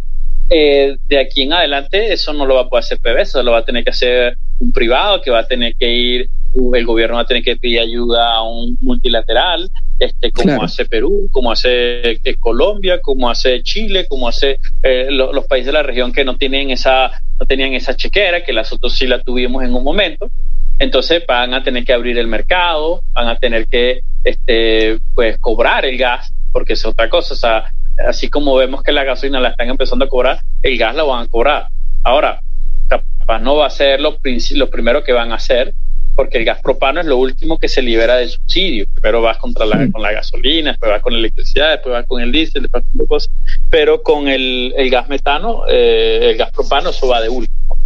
eh, 0.51 0.97
de 1.07 1.21
aquí 1.21 1.43
en 1.43 1.53
adelante 1.53 2.13
eso 2.13 2.33
no 2.33 2.47
lo 2.47 2.55
va 2.55 2.63
a 2.63 2.69
poder 2.69 2.85
hacer 2.85 2.99
PDVSA, 2.99 3.43
lo 3.43 3.53
va 3.53 3.59
a 3.59 3.65
tener 3.65 3.85
que 3.85 3.91
hacer 3.91 4.37
un 4.59 4.73
privado 4.73 5.21
que 5.21 5.31
va 5.31 5.41
a 5.41 5.47
tener 5.47 5.75
que 5.75 5.91
ir, 5.91 6.31
el 6.75 6.87
gobierno 6.87 7.17
va 7.17 7.23
a 7.23 7.27
tener 7.27 7.43
que 7.43 7.57
pedir 7.57 7.81
ayuda 7.81 8.37
a 8.37 8.43
un 8.43 8.77
multilateral, 8.81 9.71
este, 9.99 10.31
como 10.33 10.63
hace 10.63 10.87
Perú, 10.87 11.29
como 11.31 11.51
hace 11.51 12.13
eh, 12.13 12.35
Colombia, 12.39 13.01
como 13.01 13.29
hace 13.29 13.63
Chile, 13.63 14.07
como 14.09 14.29
hace 14.29 14.59
eh, 14.83 15.09
los 15.11 15.47
países 15.47 15.67
de 15.67 15.73
la 15.73 15.83
región 15.83 16.13
que 16.13 16.25
no 16.25 16.37
tienen 16.37 16.71
esa, 16.71 17.11
no 17.39 17.47
tenían 17.47 17.75
esa 17.75 17.95
chequera, 17.95 18.43
que 18.43 18.53
nosotros 18.53 18.97
sí 18.97 19.07
la 19.07 19.21
tuvimos 19.21 19.65
en 19.65 19.75
un 19.75 19.85
momento. 19.85 20.31
Entonces 20.79 21.25
van 21.27 21.55
a 21.55 21.63
tener 21.63 21.85
que 21.85 21.93
abrir 21.93 22.19
el 22.19 22.29
mercado, 22.29 23.03
van 23.13 23.29
a 23.29 23.37
tener 23.37 23.67
que 23.67 24.01
este, 24.23 24.99
pues 25.15 25.39
cobrar 25.39 25.85
el 25.85 25.99
gas, 25.99 26.33
porque 26.59 26.73
es 26.73 26.85
otra 26.85 27.09
cosa. 27.09 27.35
O 27.35 27.37
sea, 27.37 27.73
así 28.09 28.29
como 28.29 28.57
vemos 28.57 28.83
que 28.83 28.91
la 28.91 29.05
gasolina 29.05 29.39
la 29.39 29.51
están 29.51 29.69
empezando 29.69 30.05
a 30.05 30.09
cobrar, 30.09 30.41
el 30.61 30.77
gas 30.77 30.97
lo 30.97 31.07
van 31.07 31.25
a 31.25 31.29
cobrar. 31.29 31.69
Ahora, 32.03 32.41
capaz 32.89 33.39
no 33.39 33.55
va 33.55 33.67
a 33.67 33.71
ser 33.71 34.01
lo, 34.01 34.17
lo 34.55 34.71
primero 34.71 35.05
que 35.05 35.13
van 35.13 35.31
a 35.31 35.37
hacer, 35.37 35.73
porque 36.17 36.39
el 36.39 36.45
gas 36.45 36.61
propano 36.61 36.99
es 36.99 37.07
lo 37.07 37.17
último 37.17 37.59
que 37.59 37.69
se 37.69 37.81
libera 37.81 38.17
del 38.17 38.29
subsidio. 38.29 38.87
Primero 38.93 39.23
vas 39.23 39.39
contra 39.39 39.67
la, 39.67 39.89
con 39.93 40.03
la 40.03 40.11
gasolina, 40.11 40.73
después 40.73 40.91
vas 40.91 41.01
con 41.01 41.13
la 41.13 41.21
electricidad, 41.21 41.71
después 41.71 41.93
vas 41.93 42.07
con 42.07 42.21
el 42.21 42.33
diésel, 42.33 42.63
después 42.63 42.83
con 42.97 43.07
cosas. 43.07 43.31
Pero 43.71 44.03
con 44.03 44.27
el, 44.27 44.75
el 44.77 44.91
gas 44.91 45.09
metano, 45.09 45.63
eh, 45.69 46.31
el 46.31 46.37
gas 46.37 46.51
propano, 46.51 46.91
eso 46.91 47.07
va 47.07 47.21
de 47.21 47.29
último. 47.29 47.77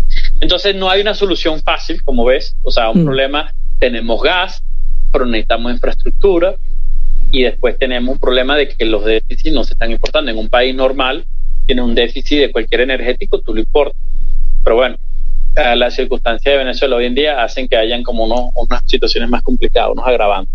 Entonces 0.40 0.74
no 0.74 0.88
hay 0.88 1.02
una 1.02 1.12
solución 1.12 1.60
fácil, 1.60 2.02
como 2.02 2.24
ves. 2.24 2.56
O 2.62 2.70
sea, 2.70 2.88
un 2.88 3.02
mm. 3.02 3.04
problema, 3.04 3.52
tenemos 3.78 4.22
gas, 4.22 4.64
pero 5.12 5.26
necesitamos 5.26 5.72
infraestructura 5.72 6.56
y 7.32 7.42
después 7.42 7.78
tenemos 7.78 8.12
un 8.12 8.18
problema 8.20 8.56
de 8.56 8.68
que 8.68 8.84
los 8.84 9.04
déficits 9.04 9.52
no 9.52 9.64
se 9.64 9.72
están 9.72 9.90
importando. 9.90 10.30
En 10.30 10.38
un 10.38 10.48
país 10.48 10.74
normal 10.74 11.24
tiene 11.66 11.82
un 11.82 11.94
déficit 11.94 12.38
de 12.38 12.52
cualquier 12.52 12.82
energético, 12.82 13.40
tú 13.40 13.54
lo 13.54 13.60
importas. 13.60 14.00
Pero 14.62 14.76
bueno, 14.76 14.96
las 15.76 15.94
circunstancias 15.94 16.52
de 16.52 16.58
Venezuela 16.58 16.96
hoy 16.96 17.06
en 17.06 17.14
día 17.14 17.42
hacen 17.42 17.66
que 17.68 17.76
hayan 17.76 18.02
como 18.02 18.24
unas 18.24 18.82
situaciones 18.86 19.30
más 19.30 19.42
complicadas, 19.42 19.92
unos 19.92 20.06
agravantes. 20.06 20.54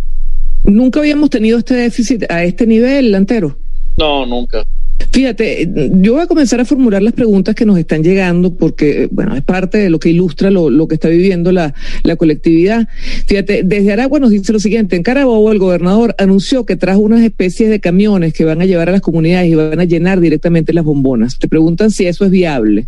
¿Nunca 0.63 0.99
habíamos 0.99 1.29
tenido 1.29 1.57
este 1.57 1.73
déficit 1.73 2.31
a 2.31 2.43
este 2.43 2.67
nivel, 2.67 3.11
Lantero? 3.11 3.57
No, 3.97 4.25
nunca. 4.25 4.63
Fíjate, 5.11 5.67
yo 5.93 6.13
voy 6.13 6.21
a 6.21 6.27
comenzar 6.27 6.59
a 6.59 6.65
formular 6.65 7.01
las 7.01 7.13
preguntas 7.13 7.55
que 7.55 7.65
nos 7.65 7.77
están 7.77 8.03
llegando 8.03 8.53
porque, 8.53 9.07
bueno, 9.11 9.35
es 9.35 9.43
parte 9.43 9.77
de 9.77 9.89
lo 9.89 9.99
que 9.99 10.09
ilustra 10.09 10.51
lo, 10.51 10.69
lo 10.69 10.87
que 10.87 10.95
está 10.95 11.07
viviendo 11.09 11.51
la, 11.51 11.73
la, 12.03 12.15
colectividad. 12.15 12.87
Fíjate, 13.25 13.63
desde 13.63 13.93
Aragua 13.93 14.19
nos 14.19 14.31
dice 14.31 14.53
lo 14.53 14.59
siguiente, 14.59 14.95
en 14.95 15.03
Carabobo 15.03 15.51
el 15.51 15.59
gobernador 15.59 16.15
anunció 16.17 16.65
que 16.65 16.75
trajo 16.75 16.99
unas 16.99 17.21
especies 17.21 17.69
de 17.69 17.79
camiones 17.79 18.33
que 18.33 18.45
van 18.45 18.61
a 18.61 18.65
llevar 18.65 18.89
a 18.89 18.91
las 18.91 19.01
comunidades 19.01 19.49
y 19.49 19.55
van 19.55 19.79
a 19.79 19.85
llenar 19.85 20.19
directamente 20.19 20.73
las 20.73 20.83
bombonas. 20.83 21.37
Te 21.39 21.47
preguntan 21.47 21.91
si 21.91 22.05
eso 22.05 22.25
es 22.25 22.31
viable. 22.31 22.87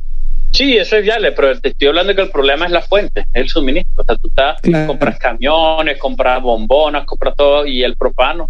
Sí, 0.52 0.76
eso 0.78 0.98
es 0.98 1.04
viable, 1.04 1.32
pero 1.32 1.58
te 1.60 1.70
estoy 1.70 1.88
hablando 1.90 2.10
de 2.10 2.16
que 2.16 2.22
el 2.24 2.32
problema 2.32 2.66
es 2.66 2.72
la 2.72 2.82
fuente, 2.82 3.22
es 3.22 3.44
el 3.44 3.50
suministro. 3.50 4.02
O 4.02 4.04
sea, 4.04 4.16
tú 4.16 4.28
estás, 4.28 4.62
claro. 4.62 4.88
compras 4.88 5.20
camiones, 5.20 5.98
compras 5.98 6.42
bombonas, 6.42 7.06
compras 7.06 7.36
todo 7.38 7.66
y 7.66 7.84
el 7.84 7.96
propano. 7.96 8.50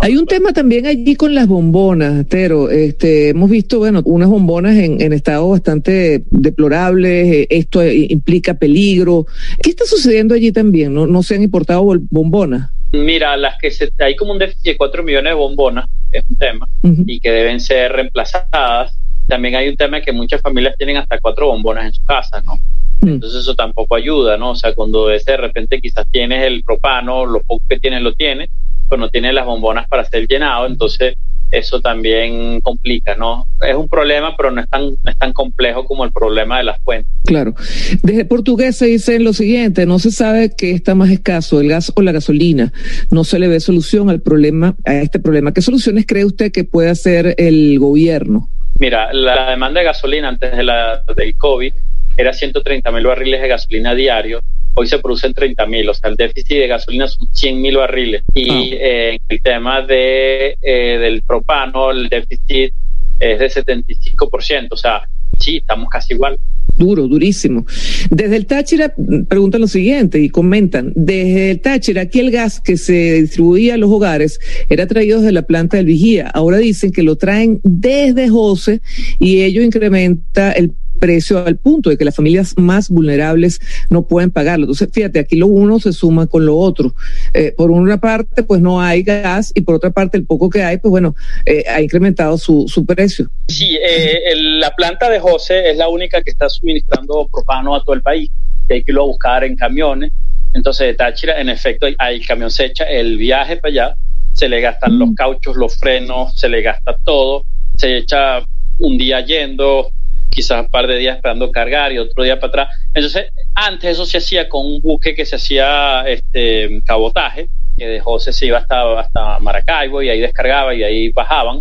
Hay 0.00 0.16
un 0.16 0.26
tema 0.26 0.52
también 0.52 0.86
allí 0.86 1.14
con 1.16 1.34
las 1.34 1.46
bombonas, 1.46 2.26
pero 2.28 2.70
este, 2.70 3.30
hemos 3.30 3.50
visto, 3.50 3.78
bueno, 3.78 4.02
unas 4.04 4.28
bombonas 4.28 4.76
en, 4.76 5.00
en 5.00 5.12
estado 5.12 5.48
bastante 5.48 6.24
deplorables, 6.30 7.32
eh, 7.32 7.46
esto 7.50 7.84
implica 7.86 8.54
peligro. 8.54 9.26
¿Qué 9.62 9.70
está 9.70 9.84
sucediendo 9.84 10.34
allí 10.34 10.52
también? 10.52 10.94
¿No, 10.94 11.06
no 11.06 11.22
se 11.22 11.34
han 11.34 11.42
importado 11.42 11.84
bombonas? 12.10 12.70
Mira, 12.92 13.36
las 13.36 13.58
que 13.60 13.70
se, 13.70 13.92
hay 13.98 14.16
como 14.16 14.32
un 14.32 14.38
déficit 14.38 14.64
de 14.64 14.76
4 14.76 15.02
millones 15.02 15.30
de 15.30 15.34
bombonas, 15.34 15.86
es 16.12 16.24
un 16.30 16.36
tema, 16.36 16.68
uh 16.82 16.88
-huh. 16.88 17.04
y 17.06 17.20
que 17.20 17.30
deben 17.30 17.60
ser 17.60 17.92
reemplazadas 17.92 18.96
también 19.26 19.54
hay 19.56 19.68
un 19.68 19.76
tema 19.76 20.00
que 20.00 20.12
muchas 20.12 20.40
familias 20.40 20.74
tienen 20.76 20.96
hasta 20.96 21.18
cuatro 21.18 21.48
bombonas 21.48 21.86
en 21.86 21.92
su 21.92 22.04
casa, 22.04 22.40
¿no? 22.42 22.54
Entonces 23.02 23.42
eso 23.42 23.54
tampoco 23.54 23.94
ayuda, 23.94 24.36
¿no? 24.36 24.50
O 24.50 24.56
sea, 24.56 24.74
cuando 24.74 25.10
ese 25.10 25.32
de 25.32 25.36
repente 25.36 25.80
quizás 25.80 26.06
tienes 26.10 26.44
el 26.44 26.62
propano, 26.62 27.26
lo 27.26 27.40
poco 27.40 27.62
que 27.68 27.78
tienes 27.78 28.02
lo 28.02 28.12
tienes, 28.14 28.48
pero 28.88 29.00
no 29.00 29.08
tienes 29.08 29.34
las 29.34 29.46
bombonas 29.46 29.86
para 29.88 30.04
ser 30.04 30.26
llenado, 30.26 30.66
entonces 30.66 31.14
eso 31.50 31.80
también 31.80 32.60
complica, 32.60 33.14
¿no? 33.14 33.46
Es 33.66 33.76
un 33.76 33.88
problema, 33.88 34.36
pero 34.36 34.50
no 34.50 34.60
es 34.60 34.68
tan, 34.68 34.90
no 34.90 35.10
es 35.10 35.16
tan 35.16 35.32
complejo 35.32 35.84
como 35.84 36.04
el 36.04 36.12
problema 36.12 36.58
de 36.58 36.64
las 36.64 36.80
fuentes. 36.82 37.12
Claro. 37.24 37.54
Desde 38.02 38.24
portugués 38.24 38.76
se 38.76 38.86
dice 38.86 39.18
lo 39.20 39.32
siguiente, 39.32 39.86
no 39.86 39.98
se 39.98 40.10
sabe 40.10 40.52
qué 40.56 40.72
está 40.72 40.94
más 40.94 41.10
escaso, 41.10 41.60
el 41.60 41.68
gas 41.68 41.92
o 41.94 42.02
la 42.02 42.12
gasolina. 42.12 42.72
No 43.10 43.24
se 43.24 43.38
le 43.38 43.48
ve 43.48 43.60
solución 43.60 44.10
al 44.10 44.20
problema, 44.20 44.74
a 44.84 44.94
este 44.94 45.20
problema. 45.20 45.52
¿Qué 45.52 45.62
soluciones 45.62 46.04
cree 46.06 46.24
usted 46.24 46.50
que 46.50 46.64
puede 46.64 46.90
hacer 46.90 47.34
el 47.38 47.78
gobierno? 47.78 48.50
Mira, 48.78 49.12
la 49.12 49.50
demanda 49.50 49.80
de 49.80 49.86
gasolina 49.86 50.28
antes 50.28 50.56
de 50.56 50.62
la, 50.62 51.02
del 51.16 51.34
COVID 51.36 51.72
era 52.16 52.32
130 52.32 52.90
mil 52.90 53.06
barriles 53.06 53.40
de 53.42 53.48
gasolina 53.48 53.94
diario. 53.94 54.40
Hoy 54.74 54.86
se 54.86 54.98
producen 54.98 55.32
30 55.32 55.66
mil, 55.66 55.88
o 55.88 55.94
sea, 55.94 56.10
el 56.10 56.16
déficit 56.16 56.58
de 56.58 56.66
gasolina 56.66 57.08
son 57.08 57.28
100 57.32 57.60
mil 57.60 57.76
barriles. 57.78 58.22
Y 58.34 58.50
oh. 58.50 58.78
eh, 58.78 59.18
el 59.28 59.42
tema 59.42 59.82
de, 59.82 60.58
eh, 60.60 60.98
del 60.98 61.22
propano, 61.22 61.90
el 61.90 62.08
déficit 62.08 62.74
es 63.18 63.38
de 63.38 63.64
75%, 63.64 64.68
o 64.70 64.76
sea, 64.76 65.08
sí, 65.46 65.56
estamos 65.58 65.88
casi 65.88 66.14
igual. 66.14 66.36
Duro, 66.76 67.08
durísimo. 67.08 67.64
Desde 68.10 68.36
el 68.36 68.46
Táchira 68.46 68.92
preguntan 69.28 69.62
lo 69.62 69.68
siguiente 69.68 70.18
y 70.18 70.28
comentan, 70.28 70.92
desde 70.94 71.52
el 71.52 71.60
Táchira 71.60 72.02
aquí 72.02 72.18
el 72.20 72.30
gas 72.30 72.60
que 72.60 72.76
se 72.76 73.22
distribuía 73.22 73.74
a 73.74 73.76
los 73.78 73.90
hogares 73.90 74.40
era 74.68 74.86
traído 74.86 75.20
desde 75.20 75.32
la 75.32 75.42
planta 75.42 75.78
del 75.78 75.86
Vigía. 75.86 76.28
Ahora 76.28 76.58
dicen 76.58 76.90
que 76.90 77.02
lo 77.02 77.16
traen 77.16 77.60
desde 77.62 78.28
José 78.28 78.82
y 79.18 79.42
ello 79.42 79.62
incrementa 79.62 80.52
el 80.52 80.74
precio 80.96 81.44
al 81.44 81.56
punto 81.56 81.90
de 81.90 81.96
que 81.96 82.04
las 82.04 82.16
familias 82.16 82.54
más 82.56 82.88
vulnerables 82.88 83.60
no 83.90 84.06
pueden 84.06 84.30
pagarlo. 84.30 84.64
Entonces, 84.64 84.88
fíjate, 84.92 85.18
aquí 85.18 85.36
lo 85.36 85.46
uno 85.46 85.78
se 85.80 85.92
suma 85.92 86.26
con 86.26 86.46
lo 86.46 86.56
otro. 86.56 86.94
Eh, 87.34 87.52
por 87.56 87.70
una 87.70 87.98
parte, 87.98 88.42
pues 88.42 88.60
no 88.60 88.80
hay 88.80 89.02
gas 89.02 89.52
y 89.54 89.60
por 89.60 89.74
otra 89.74 89.90
parte, 89.90 90.16
el 90.16 90.26
poco 90.26 90.50
que 90.50 90.62
hay, 90.62 90.78
pues 90.78 90.90
bueno, 90.90 91.14
eh, 91.44 91.64
ha 91.68 91.80
incrementado 91.80 92.38
su, 92.38 92.66
su 92.68 92.84
precio. 92.84 93.30
Sí, 93.48 93.76
eh, 93.76 94.20
el, 94.32 94.60
la 94.60 94.70
planta 94.70 95.08
de 95.10 95.20
José 95.20 95.70
es 95.70 95.76
la 95.76 95.88
única 95.88 96.22
que 96.22 96.30
está 96.30 96.48
suministrando 96.48 97.28
propano 97.32 97.74
a 97.74 97.82
todo 97.82 97.94
el 97.94 98.02
país, 98.02 98.30
que 98.68 98.74
hay 98.74 98.84
que 98.84 98.92
irlo 98.92 99.02
a 99.02 99.06
buscar 99.06 99.44
en 99.44 99.56
camiones. 99.56 100.12
Entonces, 100.54 100.86
de 100.86 100.94
Táchira, 100.94 101.40
en 101.40 101.48
efecto, 101.48 101.86
el 101.86 102.26
camión 102.26 102.50
se 102.50 102.66
echa 102.66 102.84
el 102.84 103.18
viaje 103.18 103.56
para 103.56 103.70
allá, 103.70 103.96
se 104.32 104.48
le 104.48 104.60
gastan 104.60 104.98
los 104.98 105.10
cauchos, 105.14 105.56
los 105.56 105.76
frenos, 105.76 106.38
se 106.38 106.48
le 106.48 106.62
gasta 106.62 106.96
todo, 107.04 107.44
se 107.76 107.98
echa 107.98 108.40
un 108.78 108.96
día 108.98 109.20
yendo, 109.20 109.90
quizás 110.36 110.60
un 110.60 110.68
par 110.68 110.86
de 110.86 110.98
días 110.98 111.16
esperando 111.16 111.50
cargar 111.50 111.92
y 111.92 111.98
otro 111.98 112.22
día 112.22 112.38
para 112.38 112.48
atrás. 112.48 112.68
Entonces, 112.92 113.32
antes 113.54 113.92
eso 113.92 114.04
se 114.04 114.18
hacía 114.18 114.50
con 114.50 114.66
un 114.66 114.82
buque 114.82 115.14
que 115.14 115.24
se 115.24 115.36
hacía 115.36 116.04
este 116.06 116.82
cabotaje, 116.84 117.48
que 117.78 117.86
de 117.86 118.00
José 118.00 118.34
se 118.34 118.44
iba 118.46 118.58
hasta, 118.58 119.00
hasta 119.00 119.38
Maracaibo 119.40 120.02
y 120.02 120.10
ahí 120.10 120.20
descargaba 120.20 120.74
y 120.74 120.82
ahí 120.82 121.08
bajaban. 121.08 121.60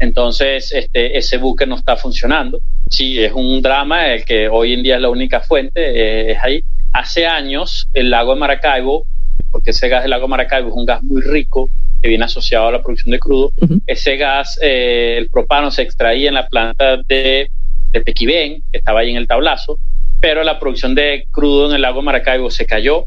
Entonces, 0.00 0.72
este, 0.72 1.16
ese 1.16 1.38
buque 1.38 1.64
no 1.64 1.76
está 1.76 1.96
funcionando. 1.96 2.58
Sí, 2.90 3.22
es 3.22 3.32
un 3.32 3.62
drama, 3.62 4.12
el 4.12 4.24
que 4.24 4.48
hoy 4.48 4.72
en 4.72 4.82
día 4.82 4.96
es 4.96 5.00
la 5.00 5.10
única 5.10 5.40
fuente, 5.40 5.80
eh, 5.80 6.32
es 6.32 6.38
ahí. 6.42 6.64
Hace 6.92 7.24
años, 7.26 7.88
el 7.94 8.10
lago 8.10 8.34
de 8.34 8.40
Maracaibo, 8.40 9.06
porque 9.52 9.70
ese 9.70 9.88
gas 9.88 10.02
del 10.02 10.10
lago 10.10 10.22
de 10.22 10.30
Maracaibo 10.30 10.70
es 10.70 10.74
un 10.74 10.86
gas 10.86 11.02
muy 11.04 11.22
rico, 11.22 11.70
que 12.02 12.08
viene 12.08 12.24
asociado 12.24 12.68
a 12.68 12.72
la 12.72 12.82
producción 12.82 13.12
de 13.12 13.18
crudo, 13.18 13.52
uh 13.60 13.66
-huh. 13.66 13.80
ese 13.86 14.16
gas, 14.16 14.58
eh, 14.62 15.16
el 15.18 15.28
propano 15.30 15.70
se 15.70 15.82
extraía 15.82 16.28
en 16.28 16.34
la 16.34 16.48
planta 16.48 16.96
de 17.08 17.50
de 17.92 18.00
Pequibén, 18.00 18.62
que 18.70 18.78
estaba 18.78 19.00
ahí 19.00 19.10
en 19.10 19.16
el 19.16 19.26
tablazo, 19.26 19.78
pero 20.20 20.42
la 20.44 20.58
producción 20.58 20.94
de 20.94 21.26
crudo 21.30 21.68
en 21.68 21.74
el 21.76 21.82
lago 21.82 22.02
Maracaibo 22.02 22.50
se 22.50 22.66
cayó 22.66 23.04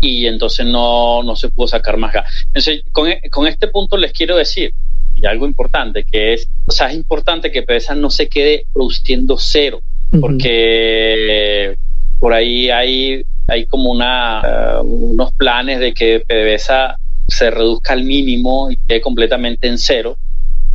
y 0.00 0.26
entonces 0.26 0.66
no, 0.66 1.22
no 1.22 1.36
se 1.36 1.48
pudo 1.48 1.68
sacar 1.68 1.96
más 1.96 2.12
gas. 2.12 2.26
Entonces, 2.46 2.82
con, 2.92 3.10
con 3.30 3.46
este 3.46 3.68
punto 3.68 3.96
les 3.96 4.12
quiero 4.12 4.36
decir, 4.36 4.72
y 5.14 5.26
algo 5.26 5.46
importante, 5.46 6.04
que 6.04 6.34
es, 6.34 6.48
o 6.66 6.70
sea, 6.70 6.90
es 6.90 6.96
importante 6.96 7.50
que 7.50 7.62
PDVSA 7.62 7.94
no 7.96 8.10
se 8.10 8.28
quede 8.28 8.64
produciendo 8.72 9.36
cero, 9.38 9.80
uh 10.12 10.16
-huh. 10.16 10.20
porque 10.20 11.76
por 12.20 12.32
ahí 12.32 12.70
hay, 12.70 13.24
hay 13.48 13.66
como 13.66 13.90
una, 13.90 14.80
uh, 14.80 14.82
unos 14.82 15.32
planes 15.32 15.80
de 15.80 15.92
que 15.92 16.20
PDVSA 16.20 16.96
se 17.26 17.50
reduzca 17.50 17.92
al 17.92 18.04
mínimo 18.04 18.70
y 18.70 18.76
quede 18.76 19.00
completamente 19.00 19.68
en 19.68 19.78
cero 19.78 20.16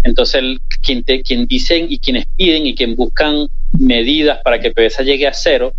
entonces, 0.04 0.36
el, 0.36 0.60
quien, 0.82 1.04
te, 1.04 1.22
quien 1.22 1.46
dicen 1.48 1.88
y 1.90 2.00
quienes 2.00 2.26
piden 2.38 2.66
y 2.66 2.76
quien 2.76 2.96
buscan 2.96 3.48
medidas 3.80 4.40
para 4.44 4.60
que 4.60 4.72
PDVSA 4.72 5.04
llegue 5.04 5.28
a 5.28 5.34
cero, 5.34 5.74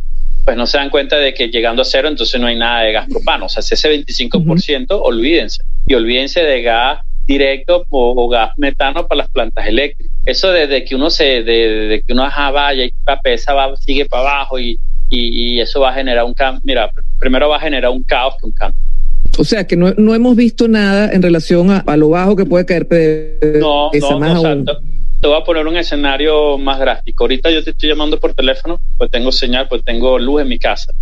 pues 0.44 0.56
no 0.56 0.66
se 0.66 0.78
dan 0.78 0.90
cuenta 0.90 1.16
de 1.16 1.32
que 1.32 1.48
llegando 1.48 1.82
a 1.82 1.84
cero, 1.84 2.08
entonces 2.08 2.40
no 2.40 2.46
hay 2.46 2.56
nada 2.56 2.82
de 2.82 2.92
gas 2.92 3.08
propano. 3.08 3.46
O 3.46 3.48
sea, 3.48 3.60
ese 3.60 3.88
25%, 3.88 4.40
uh 4.40 4.98
-huh. 4.98 5.00
olvídense. 5.02 5.62
Y 5.86 5.94
olvídense 5.94 6.42
de 6.42 6.62
gas 6.62 7.00
directo 7.26 7.86
o, 7.88 8.24
o, 8.24 8.28
gas 8.28 8.50
metano 8.58 9.06
para 9.06 9.18
las 9.18 9.28
plantas 9.30 9.66
eléctricas. 9.66 10.14
Eso 10.26 10.50
desde 10.50 10.84
que 10.84 10.94
uno 10.94 11.08
se, 11.08 11.42
de, 11.42 11.88
de 11.88 12.02
que 12.02 12.12
uno 12.12 12.24
ajá, 12.24 12.50
vaya 12.50 12.84
y 12.84 12.92
la 13.06 13.18
pesa 13.20 13.54
va, 13.54 13.74
sigue 13.76 14.04
para 14.04 14.22
abajo 14.22 14.58
y, 14.58 14.78
y, 15.08 15.54
y 15.54 15.60
eso 15.60 15.80
va 15.80 15.90
a 15.90 15.94
generar 15.94 16.24
un 16.24 16.34
cambio. 16.34 16.60
Mira, 16.64 16.90
primero 17.18 17.48
va 17.48 17.56
a 17.56 17.60
generar 17.60 17.90
un 17.90 18.02
caos 18.02 18.34
que 18.38 18.46
un 18.46 18.52
cambio. 18.52 18.80
O 19.38 19.44
sea, 19.44 19.66
que 19.66 19.76
no, 19.76 19.92
no 19.96 20.14
hemos 20.14 20.36
visto 20.36 20.68
nada 20.68 21.10
en 21.12 21.22
relación 21.22 21.70
a, 21.70 21.78
a, 21.78 21.96
lo 21.96 22.10
bajo 22.10 22.36
que 22.36 22.44
puede 22.44 22.64
caer 22.66 22.86
PDVSA. 22.86 23.58
No, 23.58 23.90
no, 23.92 24.18
más 24.18 24.42
no, 24.42 24.48
aún. 24.48 24.66
Te 25.20 25.28
voy 25.28 25.40
a 25.40 25.44
poner 25.44 25.66
un 25.66 25.76
escenario 25.76 26.58
más 26.58 26.78
drástico. 26.78 27.24
Ahorita 27.24 27.50
yo 27.50 27.64
te 27.64 27.70
estoy 27.70 27.88
llamando 27.88 28.20
por 28.20 28.34
teléfono, 28.34 28.78
pues 28.98 29.10
tengo 29.10 29.32
señal, 29.32 29.66
pues 29.68 29.82
tengo 29.82 30.18
luz 30.18 30.42
en 30.42 30.48
mi 30.48 30.58
casa. 30.58 30.92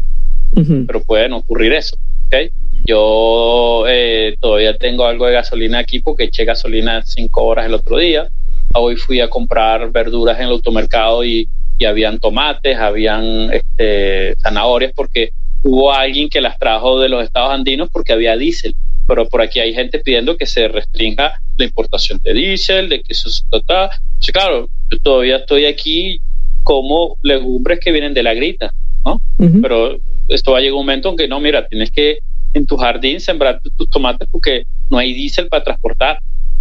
Uh 0.54 0.60
-huh. 0.60 0.86
Pero 0.86 1.02
pueden 1.02 1.32
ocurrir 1.32 1.72
eso, 1.72 1.96
¿ok? 2.26 2.52
Yo 2.84 3.84
eh, 3.88 4.36
todavía 4.40 4.76
tengo 4.76 5.04
algo 5.06 5.26
de 5.26 5.32
gasolina 5.32 5.78
aquí 5.78 6.00
porque 6.00 6.24
eché 6.24 6.44
gasolina 6.44 7.02
cinco 7.04 7.44
horas 7.44 7.66
el 7.66 7.74
otro 7.74 7.98
día. 7.98 8.28
Hoy 8.74 8.96
fui 8.96 9.20
a 9.20 9.28
comprar 9.28 9.90
verduras 9.92 10.38
en 10.38 10.46
el 10.46 10.52
automercado 10.52 11.24
y, 11.24 11.48
y 11.78 11.84
habían 11.84 12.18
tomates, 12.18 12.76
habían 12.78 13.52
este, 13.52 14.36
zanahorias 14.36 14.92
porque 14.94 15.30
hubo 15.62 15.92
alguien 15.92 16.28
que 16.28 16.40
las 16.40 16.58
trajo 16.58 17.00
de 17.00 17.08
los 17.08 17.22
estados 17.22 17.52
andinos 17.52 17.88
porque 17.92 18.12
había 18.12 18.36
diésel, 18.36 18.74
pero 19.06 19.28
por 19.28 19.42
aquí 19.42 19.60
hay 19.60 19.74
gente 19.74 19.98
pidiendo 19.98 20.36
que 20.36 20.46
se 20.46 20.68
restringa 20.68 21.40
la 21.56 21.64
importación 21.64 22.20
de 22.22 22.34
diésel, 22.34 22.88
de 22.88 23.02
que 23.02 23.12
eso 23.12 23.30
se 23.30 23.44
trata. 23.48 23.90
Sí, 24.18 24.32
claro, 24.32 24.68
yo 24.90 24.98
todavía 24.98 25.36
estoy 25.36 25.66
aquí 25.66 26.20
como 26.62 27.16
legumbres 27.22 27.80
que 27.80 27.92
vienen 27.92 28.14
de 28.14 28.22
la 28.22 28.34
grita, 28.34 28.72
¿no? 29.04 29.20
Uh 29.38 29.44
-huh. 29.44 29.62
Pero 29.62 29.98
esto 30.28 30.52
va 30.52 30.58
a 30.58 30.60
llegar 30.60 30.74
un 30.74 30.80
momento 30.80 31.10
en 31.10 31.16
que 31.16 31.28
no, 31.28 31.40
mira, 31.40 31.66
tienes 31.66 31.90
que 31.90 32.18
en 32.54 32.66
tu 32.66 32.76
jardín 32.76 33.20
sembrar 33.20 33.60
tus 33.76 33.88
tomates 33.90 34.28
porque 34.30 34.64
no 34.90 34.98
hay 34.98 35.12
diésel 35.14 35.48
para 35.48 35.64
transportar. 35.64 36.18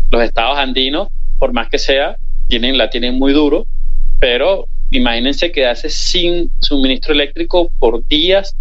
Los 0.10 0.24
estados 0.24 0.58
andinos, 0.58 1.10
por 1.40 1.54
más 1.54 1.70
que 1.70 1.78
sea, 1.78 2.18
tienen, 2.48 2.78
la 2.78 2.90
tienen 2.90 3.18
muy 3.18 3.34
duro, 3.34 3.66
pero 4.20 4.68
imagínense 4.92 5.52
quedarse 5.52 5.90
sin 5.90 6.52
suministro 6.60 7.14
eléctrico 7.14 7.72
por 7.80 8.06
días 8.08 8.56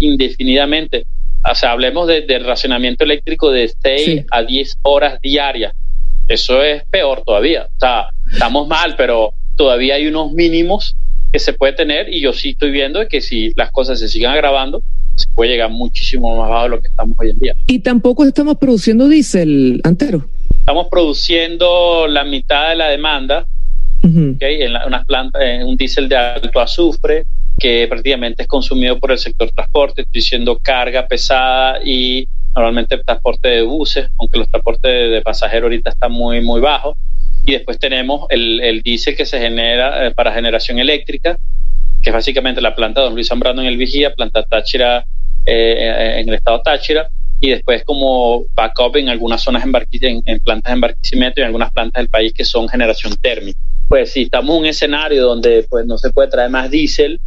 indefinidamente. 0.00 1.04
O 1.48 1.54
sea, 1.54 1.72
hablemos 1.72 2.08
de, 2.08 2.22
de 2.22 2.38
racionamiento 2.40 3.04
eléctrico 3.04 3.50
de 3.50 3.72
6 3.82 4.04
sí. 4.04 4.24
a 4.30 4.42
10 4.42 4.78
horas 4.82 5.20
diarias. 5.22 5.72
Eso 6.28 6.62
es 6.62 6.84
peor 6.90 7.22
todavía. 7.24 7.68
O 7.76 7.80
sea, 7.80 8.08
estamos 8.32 8.68
mal, 8.68 8.94
pero 8.96 9.32
todavía 9.56 9.94
hay 9.94 10.06
unos 10.06 10.32
mínimos 10.32 10.96
que 11.32 11.38
se 11.38 11.52
puede 11.52 11.72
tener 11.72 12.12
y 12.12 12.20
yo 12.20 12.32
sí 12.32 12.50
estoy 12.50 12.70
viendo 12.70 13.06
que 13.08 13.20
si 13.20 13.52
las 13.54 13.70
cosas 13.70 14.00
se 14.00 14.08
sigan 14.08 14.32
agravando, 14.32 14.82
se 15.14 15.28
puede 15.34 15.52
llegar 15.52 15.70
muchísimo 15.70 16.36
más 16.36 16.48
bajo 16.48 16.62
de 16.64 16.68
lo 16.70 16.80
que 16.80 16.88
estamos 16.88 17.16
hoy 17.18 17.30
en 17.30 17.38
día. 17.38 17.54
Y 17.66 17.80
tampoco 17.80 18.24
estamos 18.24 18.56
produciendo 18.58 19.08
diésel, 19.08 19.80
Antero. 19.84 20.24
estamos 20.58 20.88
produciendo 20.90 22.06
la 22.08 22.24
mitad 22.24 22.70
de 22.70 22.76
la 22.76 22.88
demanda 22.88 23.46
en 24.02 24.76
unas 24.86 25.04
plantas, 25.04 25.42
en 25.42 25.66
un 25.66 25.76
diésel 25.76 26.08
de 26.08 26.16
alto 26.16 26.60
azufre 26.60 27.26
que 27.60 27.86
prácticamente 27.88 28.42
es 28.42 28.48
consumido 28.48 28.98
por 28.98 29.12
el 29.12 29.18
sector 29.18 29.50
transporte, 29.52 30.00
estoy 30.00 30.20
diciendo 30.20 30.58
carga 30.60 31.06
pesada 31.06 31.78
y 31.84 32.26
normalmente 32.54 32.96
transporte 32.98 33.48
de 33.48 33.62
buses, 33.62 34.08
aunque 34.18 34.38
los 34.38 34.48
transportes 34.50 35.10
de, 35.10 35.20
pasajeros 35.22 35.64
ahorita 35.64 35.90
están 35.90 36.10
muy, 36.10 36.40
muy 36.40 36.60
bajos. 36.60 36.96
Y 37.44 37.52
después 37.52 37.78
tenemos 37.78 38.26
el, 38.30 38.60
el 38.60 38.80
diésel 38.80 39.14
que 39.14 39.26
se 39.26 39.38
genera 39.38 40.06
eh, 40.06 40.10
para 40.10 40.32
generación 40.32 40.78
eléctrica, 40.78 41.38
que 42.02 42.10
es 42.10 42.14
básicamente 42.14 42.60
la 42.62 42.74
planta 42.74 43.00
de 43.00 43.06
Don 43.06 43.14
Luis 43.14 43.28
Zambrano 43.28 43.60
en 43.60 43.68
el 43.68 43.76
Vigía, 43.76 44.14
planta 44.14 44.42
Táchira 44.42 45.04
eh, 45.44 46.16
en 46.18 46.28
el 46.28 46.34
estado 46.34 46.60
Táchira, 46.62 47.10
y 47.40 47.50
después 47.50 47.84
como 47.84 48.44
backup 48.54 48.96
en 48.96 49.10
algunas 49.10 49.42
zonas 49.42 49.64
en, 49.64 50.22
en 50.24 50.40
plantas 50.40 50.70
de 50.70 50.74
embarquecimiento 50.74 51.40
y 51.40 51.42
en 51.42 51.46
algunas 51.46 51.72
plantas 51.72 52.00
del 52.00 52.08
país 52.08 52.32
que 52.32 52.44
son 52.44 52.68
generación 52.68 53.16
térmica. 53.20 53.58
Pues 53.88 54.12
si 54.12 54.22
estamos 54.22 54.54
en 54.54 54.60
un 54.60 54.66
escenario 54.66 55.24
donde 55.26 55.66
pues 55.68 55.84
no 55.84 55.98
se 55.98 56.10
puede 56.10 56.28
traer 56.28 56.50
más 56.50 56.70
diésel, 56.70 57.20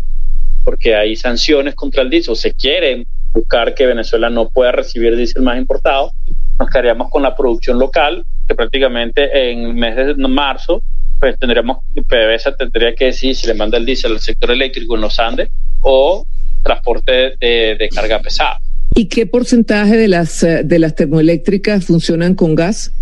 porque 0.64 0.96
hay 0.96 1.16
sanciones 1.16 1.76
contra 1.76 2.02
el 2.02 2.10
diésel, 2.10 2.34
o 2.34 2.36
se 2.36 2.54
quiere 2.54 3.06
buscar 3.34 3.74
que 3.74 3.86
Venezuela 3.86 4.30
no 4.30 4.50
pueda 4.50 4.72
recibir 4.72 5.16
diésel 5.16 5.42
más 5.42 5.58
importado, 5.58 6.12
nos 6.60 6.70
quedaríamos 6.70 7.10
con 7.10 7.24
la 7.24 7.36
producción 7.36 7.80
local, 7.80 8.24
que 8.48 8.56
prácticamente 8.56 9.52
en 9.52 9.66
el 9.66 9.74
mes 9.74 9.96
de 9.96 10.16
marzo, 10.28 10.82
pues 11.20 11.38
tendríamos, 11.40 11.78
PDVSA 11.94 12.56
tendría 12.56 12.94
que 12.96 13.06
decir 13.06 13.36
si 13.36 13.48
le 13.48 13.54
manda 13.54 13.78
el 13.78 13.86
diésel 13.86 14.14
al 14.14 14.20
sector 14.20 14.52
eléctrico 14.52 14.96
en 14.96 15.02
los 15.02 15.20
Andes 15.20 15.50
o 15.82 16.26
transporte 16.64 17.36
de, 17.40 17.90
carga 17.94 18.20
pesada. 18.20 18.60
¿Y 18.96 19.08
qué 19.08 19.26
porcentaje 19.26 19.98
de 19.98 20.08
las, 20.08 20.44
eh, 20.44 20.64
de 20.64 20.80
las 20.80 20.96
termoeléctricas 20.96 21.86
funcionan 21.86 22.36
con 22.36 22.56
gas? 22.56 22.94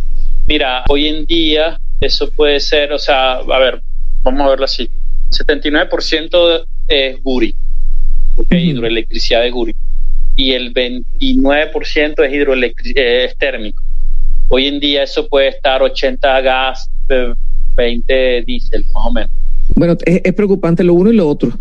Mira, 0.47 0.83
hoy 0.89 1.07
en 1.07 1.25
día 1.25 1.77
eso 1.99 2.31
puede 2.31 2.59
ser, 2.59 2.93
o 2.93 2.99
sea, 2.99 3.33
a 3.33 3.59
ver, 3.59 3.81
vamos 4.23 4.41
a 4.41 4.49
verlo 4.49 4.65
así. 4.65 4.89
79% 5.29 6.65
es 6.87 7.21
Guri, 7.21 7.53
hidroelectricidad 8.49 9.41
de 9.41 9.51
Guri, 9.51 9.75
y 10.35 10.51
el 10.51 10.73
29% 10.73 12.25
es, 12.25 12.33
hidroelectricidad 12.33 13.05
es 13.05 13.37
térmico. 13.37 13.81
Hoy 14.49 14.67
en 14.67 14.79
día 14.79 15.03
eso 15.03 15.27
puede 15.27 15.49
estar 15.49 15.81
80 15.81 16.41
gas, 16.41 16.89
20 17.75 18.43
diésel, 18.45 18.85
más 18.93 19.05
o 19.07 19.11
menos. 19.11 19.40
Bueno, 19.75 19.97
es, 20.05 20.33
preocupante 20.33 20.83
lo 20.83 20.93
uno 20.93 21.11
y 21.11 21.15
lo 21.15 21.27
otro. 21.27 21.51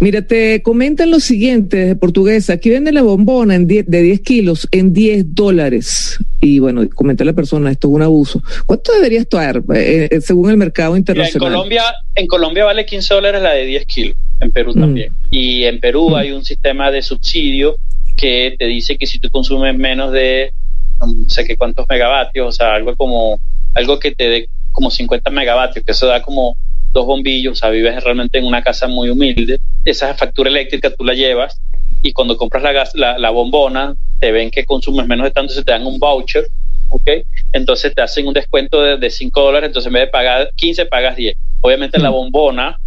Mira, 0.00 0.22
te 0.22 0.62
comentan 0.62 1.10
lo 1.10 1.20
siguiente 1.20 1.76
de 1.76 1.96
portuguesa. 1.96 2.54
Aquí 2.54 2.70
venden 2.70 2.94
la 2.94 3.02
bombona 3.02 3.54
en 3.54 3.66
de 3.66 3.82
10 3.84 4.20
kilos 4.20 4.68
en 4.70 4.92
10 4.92 5.34
dólares. 5.34 6.18
Y 6.40 6.58
bueno, 6.58 6.88
comenta 6.94 7.24
la 7.24 7.32
persona, 7.32 7.70
esto 7.70 7.88
es 7.88 7.94
un 7.94 8.02
abuso. 8.02 8.42
¿Cuánto 8.66 8.92
debería 8.92 9.20
estar 9.20 9.62
eh, 9.74 10.08
eh, 10.10 10.20
según 10.20 10.50
el 10.50 10.56
mercado 10.56 10.96
internacional? 10.96 11.48
en, 11.48 11.54
Colombia, 11.54 11.82
en 12.16 12.26
Colombia 12.26 12.64
vale 12.64 12.84
15 12.84 13.14
dólares 13.14 13.42
la 13.42 13.52
de 13.52 13.64
10 13.64 13.86
kilos, 13.86 14.16
en 14.40 14.50
Perú 14.50 14.72
mm. 14.74 14.80
también. 14.80 15.12
Y 15.30 15.64
en 15.64 15.78
Perú 15.78 16.10
mm. 16.10 16.14
hay 16.14 16.32
un 16.32 16.44
sistema 16.44 16.90
de 16.90 17.02
subsidio 17.02 17.76
que 18.16 18.56
te 18.58 18.66
dice 18.66 18.96
que 18.96 19.06
si 19.06 19.18
tú 19.18 19.30
consumes 19.30 19.76
menos 19.76 20.12
de 20.12 20.52
no 21.00 21.28
sé 21.28 21.44
qué 21.44 21.56
cuántos 21.56 21.86
megavatios, 21.88 22.48
o 22.48 22.52
sea, 22.52 22.74
algo 22.74 22.94
como 22.96 23.38
algo 23.74 23.98
que 23.98 24.12
te 24.12 24.28
dé 24.28 24.48
como 24.72 24.90
50 24.90 25.30
megavatios, 25.30 25.84
que 25.84 25.92
eso 25.92 26.06
da 26.06 26.22
como 26.22 26.56
dos 26.92 27.06
bombillos, 27.06 27.52
o 27.52 27.56
sea, 27.56 27.70
vives 27.70 28.02
realmente 28.02 28.38
en 28.38 28.44
una 28.44 28.62
casa 28.62 28.86
muy 28.88 29.10
humilde, 29.10 29.60
esa 29.84 30.14
factura 30.14 30.50
eléctrica 30.50 30.94
tú 30.94 31.04
la 31.04 31.14
llevas 31.14 31.60
y 32.02 32.12
cuando 32.12 32.36
compras 32.36 32.62
la, 32.62 32.72
gas, 32.72 32.92
la, 32.94 33.30
bombona, 33.30 33.94
te 34.20 34.32
ven 34.32 34.50
que 34.50 34.64
consumes 34.64 35.06
menos 35.06 35.24
de 35.24 35.30
tanto, 35.30 35.52
se 35.52 35.62
te 35.62 35.72
dan 35.72 35.86
un 35.86 35.98
voucher, 35.98 36.46
¿ok? 36.88 37.08
Entonces 37.52 37.94
te 37.94 38.02
hacen 38.02 38.26
un 38.26 38.34
descuento 38.34 38.82
de, 38.82 38.96
de 38.96 39.10
5 39.10 39.40
dólares, 39.40 39.68
entonces 39.68 39.86
en 39.86 39.94
vez 39.94 40.02
de 40.02 40.08
pagar 40.08 40.50
15, 40.56 40.86
pagas 40.86 41.16
10. 41.16 41.36
Obviamente 41.60 41.98
la 41.98 42.10
mm. 42.10 42.14
bombona 42.14 42.78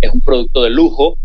es 0.00 0.12
un 0.12 0.20
producto 0.20 0.62
de 0.62 0.70
lujo, 0.70 1.16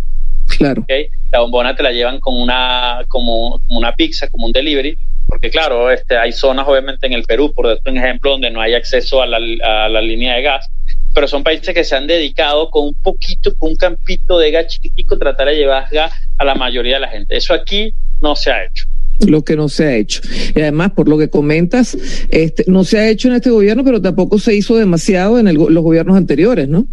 Claro. 0.58 0.82
¿okay? 0.82 1.08
La 1.32 1.40
bombona 1.40 1.76
te 1.76 1.84
la 1.84 1.92
llevan 1.92 2.20
con 2.20 2.40
una, 2.40 3.04
como, 3.08 3.60
una 3.70 3.94
pizza, 3.94 4.28
como 4.30 4.46
un 4.46 4.52
delivery, 4.52 4.98
porque 5.28 5.50
claro, 5.50 5.90
este, 5.90 6.18
hay 6.18 6.32
zonas 6.32 6.68
obviamente 6.68 7.08
en 7.08 7.14
el 7.14 7.24
Perú, 7.24 7.52
por 7.54 7.80
ejemplo, 7.86 8.32
donde 8.32 8.52
no 8.52 8.62
hay 8.62 8.74
acceso 8.74 9.22
a 9.22 9.26
la, 9.26 9.38
a 9.38 9.90
la 9.90 10.02
línea 10.02 10.36
de 10.36 10.42
gas, 10.44 10.70
pero 11.14 11.28
son 11.28 11.44
países 11.44 11.74
que 11.74 11.84
se 11.84 11.96
han 11.96 12.08
dedicado 12.08 12.70
con 12.70 12.88
un 12.88 12.94
poquito, 12.96 13.54
con 13.56 13.72
un 13.72 13.76
campito 13.76 14.40
de 14.40 14.52
gas 14.52 14.68
chiquitico, 14.68 15.18
tratar 15.18 15.48
de 15.48 15.56
llevar 15.56 15.88
gas 15.92 16.14
a 16.38 16.46
la 16.46 16.56
mayoría 16.56 16.96
de 16.96 17.02
la 17.02 17.08
gente. 17.08 17.38
Eso 17.38 17.54
aquí 17.54 17.94
no 18.22 18.36
se 18.36 18.52
ha 18.52 18.66
hecho 18.66 18.86
lo 19.28 19.44
que 19.44 19.56
no 19.56 19.70
se 19.70 19.86
ha 19.86 19.96
hecho. 19.96 20.22
Y 20.56 20.60
además, 20.60 20.92
por 20.92 21.08
lo 21.08 21.18
que 21.18 21.30
comentas, 21.30 21.98
este, 22.30 22.66
no 22.68 22.84
se 22.84 23.00
ha 23.00 23.10
hecho 23.10 23.28
en 23.28 23.36
este 23.36 23.50
gobierno, 23.50 23.84
pero 23.84 24.02
tampoco 24.02 24.40
se 24.40 24.56
hizo 24.56 24.76
demasiado 24.76 25.40
en 25.40 25.54
los 25.54 25.84
gobiernos 25.84 26.18
anteriores, 26.18 26.68
¿no? 26.68 26.86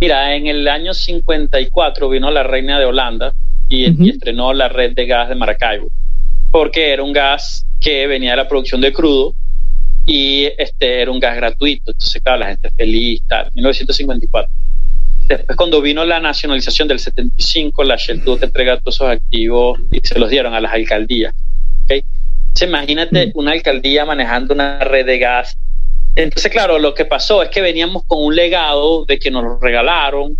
Mira, 0.00 0.36
en 0.36 0.46
el 0.46 0.66
año 0.68 0.94
54 0.94 2.08
vino 2.08 2.30
la 2.30 2.42
reina 2.42 2.78
de 2.78 2.84
Holanda 2.84 3.32
y, 3.68 4.04
y, 4.04 4.10
estrenó 4.10 4.52
la 4.52 4.68
red 4.68 4.94
de 4.94 5.06
gas 5.06 5.28
de 5.28 5.34
Maracaibo, 5.34 5.88
porque 6.50 6.92
era 6.92 7.02
un 7.02 7.12
gas 7.12 7.66
que 7.80 8.06
venía 8.06 8.32
de 8.32 8.36
la 8.36 8.48
producción 8.48 8.80
de 8.80 8.92
crudo 8.92 9.34
y 10.06 10.48
este 10.58 11.02
era 11.02 11.10
un 11.10 11.20
gas 11.20 11.36
gratuito, 11.36 11.92
entonces 11.92 12.20
claro, 12.22 12.40
la 12.40 12.48
gente 12.48 12.70
feliz, 12.70 13.22
tal, 13.28 13.50
1954. 13.54 14.52
Después 15.28 15.56
cuando 15.56 15.80
vino 15.80 16.04
la 16.04 16.20
nacionalización 16.20 16.88
del 16.88 16.98
75, 16.98 17.84
la 17.84 17.96
Shell 17.96 18.22
tuvo 18.22 18.38
que 18.38 18.46
entregar 18.46 18.80
todos 18.80 18.96
esos 18.96 19.08
activos 19.08 19.80
y 19.90 20.00
se 20.02 20.18
los 20.18 20.28
dieron 20.30 20.54
a 20.54 20.60
las 20.60 20.72
alcaldías. 20.72 21.32
¿okay? 21.84 22.04
Entonces 22.40 22.68
imagínate 22.68 23.28
mm. 23.28 23.30
una 23.34 23.52
alcaldía 23.52 24.04
manejando 24.04 24.54
una 24.54 24.80
red 24.80 25.06
de 25.06 25.18
gas. 25.18 25.56
Entonces 26.16 26.50
claro, 26.50 26.78
lo 26.78 26.92
que 26.94 27.04
pasó 27.04 27.42
es 27.42 27.48
que 27.48 27.62
veníamos 27.62 28.02
con 28.06 28.22
un 28.24 28.34
legado 28.34 29.04
de 29.04 29.18
que 29.18 29.30
nos 29.30 29.44
lo 29.44 29.58
regalaron, 29.58 30.36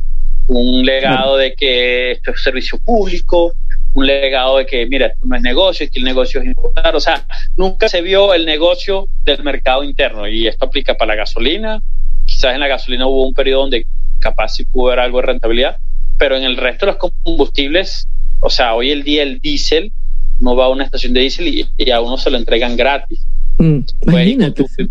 un 0.49 0.85
legado 0.85 1.37
de 1.37 1.55
que 1.55 2.13
esto 2.13 2.33
es 2.33 2.43
servicio 2.43 2.79
público, 2.85 3.55
un 3.95 4.07
legado 4.07 4.59
de 4.59 4.67
que, 4.67 4.87
mira, 4.87 5.07
esto 5.07 5.27
no 5.27 5.37
es 5.37 5.43
negocio, 5.43 5.87
que 5.93 5.99
el 5.99 6.05
negocio 6.05 6.41
es 6.41 6.47
importar. 6.47 6.97
O 6.97 7.01
sea, 7.01 7.27
nunca 7.57 7.89
se 7.89 8.01
vio 8.01 8.33
el 8.35 8.47
negocio 8.47 9.09
del 9.25 9.43
mercado 9.43 9.85
interno 9.85 10.27
y 10.29 10.47
esto 10.47 10.65
aplica 10.65 10.95
para 10.95 11.15
la 11.15 11.17
gasolina. 11.17 11.81
Quizás 12.25 12.55
en 12.55 12.61
la 12.61 12.69
gasolina 12.69 13.07
hubo 13.07 13.27
un 13.27 13.35
periodo 13.35 13.63
donde 13.63 13.87
capaz 14.21 14.57
sí 14.57 14.65
pudo 14.65 14.89
haber 14.89 15.01
algo 15.01 15.21
de 15.21 15.27
rentabilidad, 15.27 15.77
pero 16.19 16.37
en 16.37 16.45
el 16.45 16.57
resto 16.57 16.87
de 16.87 16.93
los 16.93 17.13
combustibles, 17.25 18.09
o 18.41 18.49
sea, 18.49 18.75
hoy 18.75 18.91
el 18.91 19.03
día 19.03 19.23
el 19.23 19.41
diésel, 19.41 19.93
no 20.41 20.57
va 20.57 20.67
a 20.67 20.69
una 20.69 20.85
estación 20.85 21.13
de 21.13 21.21
diésel 21.21 21.49
y, 21.77 21.91
a 21.91 22.01
uno 22.01 22.17
se 22.17 22.31
lo 22.31 22.37
entregan 22.37 22.77
gratis. 22.77 23.27
Mm, 23.59 23.81
imagínate. 24.03 24.63
entonces 24.63 24.89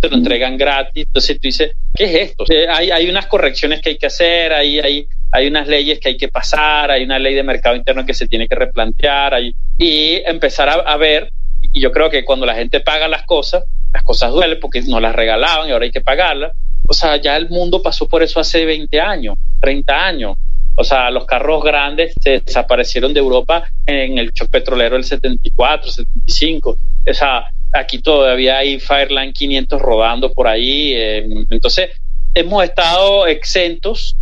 te 0.00 0.08
lo 0.08 0.16
entregan 0.16 0.56
gratis. 0.56 1.06
Entonces 1.06 1.36
tú 1.36 1.42
dices, 1.42 1.72
¿qué 1.94 2.04
es 2.04 2.30
esto? 2.30 2.44
hay, 2.72 2.90
hay 2.90 3.08
unas 3.08 3.26
correcciones 3.26 3.80
que 3.80 3.90
hay 3.90 3.98
que 3.98 4.06
hacer, 4.06 4.52
hay, 4.52 4.80
hay 4.80 5.06
hay 5.32 5.46
unas 5.46 5.68
leyes 5.68 6.00
que 6.00 6.08
hay 6.10 6.16
que 6.16 6.28
pasar, 6.28 6.90
hay 6.90 7.04
una 7.04 7.18
ley 7.18 7.34
de 7.34 7.42
mercado 7.42 7.76
interno 7.76 8.04
que 8.04 8.14
se 8.14 8.26
tiene 8.26 8.48
que 8.48 8.56
replantear 8.56 9.34
hay, 9.34 9.54
y 9.78 10.22
empezar 10.26 10.68
a, 10.68 10.96
ver, 10.96 11.32
y 11.72 11.80
yo 11.80 11.92
creo 11.92 12.10
que 12.10 12.24
cuando 12.24 12.46
la 12.46 12.54
gente 12.54 12.80
paga 12.80 13.08
las 13.08 13.22
cosas, 13.24 13.64
las 13.92 14.02
cosas 14.02 14.30
duelen 14.30 14.58
porque 14.60 14.82
no 14.82 15.00
las 15.00 15.14
regalaban 15.14 15.68
y 15.68 15.72
ahora 15.72 15.84
hay 15.84 15.90
que 15.90 16.00
pagarlas. 16.00 16.52
O 16.86 16.92
sea, 16.92 17.16
ya 17.16 17.36
el 17.36 17.48
mundo 17.48 17.82
pasó 17.82 18.08
por 18.08 18.22
eso 18.22 18.40
hace 18.40 18.64
20 18.64 19.00
años, 19.00 19.36
30 19.60 20.06
años. 20.06 20.36
O 20.76 20.84
sea, 20.84 21.10
los 21.10 21.24
carros 21.24 21.62
grandes 21.62 22.12
se 22.20 22.40
desaparecieron 22.40 23.12
de 23.12 23.20
Europa 23.20 23.64
en 23.86 24.18
el 24.18 24.30
shock 24.32 24.50
petrolero 24.50 24.96
del 24.96 25.04
74, 25.04 25.90
75. 25.90 26.70
O 26.70 27.14
sea, 27.14 27.44
aquí 27.72 28.00
todavía 28.00 28.58
hay 28.58 28.80
Fireline 28.80 29.32
500 29.32 29.80
rodando 29.80 30.32
por 30.32 30.48
ahí. 30.48 30.92
Eh, 30.94 31.44
entonces, 31.50 31.90
hemos 32.34 32.64
estado 32.64 33.26
exentos 33.26 34.16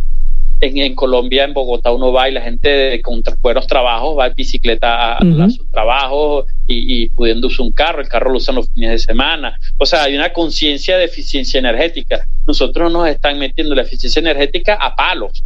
en, 0.61 0.95
Colombia, 0.95 1.43
en 1.43 1.53
Bogotá, 1.53 1.91
uno 1.91 2.11
va 2.11 2.29
y 2.29 2.33
la 2.33 2.41
gente 2.41 3.01
con 3.01 3.21
buenos 3.41 3.67
trabajos 3.67 4.17
va 4.17 4.27
en 4.27 4.33
bicicleta 4.33 5.17
a, 5.17 5.49
su 5.49 5.65
trabajo 5.71 6.45
y, 6.67 7.09
pudiendo 7.09 7.47
usar 7.47 7.65
un 7.65 7.71
carro, 7.71 8.01
el 8.01 8.07
carro 8.07 8.31
lo 8.31 8.37
usan 8.37 8.55
los 8.55 8.69
fines 8.71 8.91
de 8.91 8.99
semana. 8.99 9.57
O 9.77 9.85
sea, 9.85 10.03
hay 10.03 10.15
una 10.15 10.31
conciencia 10.33 10.97
de 10.97 11.05
eficiencia 11.05 11.57
energética. 11.57 12.25
Nosotros 12.45 12.91
nos 12.91 13.07
están 13.07 13.39
metiendo 13.39 13.73
la 13.73 13.81
eficiencia 13.83 14.19
energética 14.19 14.75
a 14.75 14.95
palos. 14.95 15.43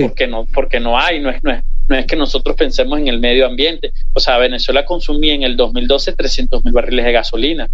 Porque 0.00 0.26
no, 0.26 0.46
porque 0.52 0.80
no 0.80 0.98
hay, 0.98 1.20
no 1.20 1.30
es, 1.30 1.42
no 1.44 1.52
es, 1.52 1.62
no 1.88 1.96
es 1.96 2.06
que 2.06 2.16
nosotros 2.16 2.56
pensemos 2.56 2.98
en 2.98 3.08
el 3.08 3.20
medio 3.20 3.46
ambiente. 3.46 3.92
O 4.12 4.20
sea, 4.20 4.38
Venezuela 4.38 4.84
consumía 4.84 5.34
en 5.34 5.42
el 5.42 5.56
2012 5.56 6.12
300 6.12 6.64
mil 6.64 6.72
barriles 6.72 7.04
de 7.04 7.12
gasolina. 7.12 7.68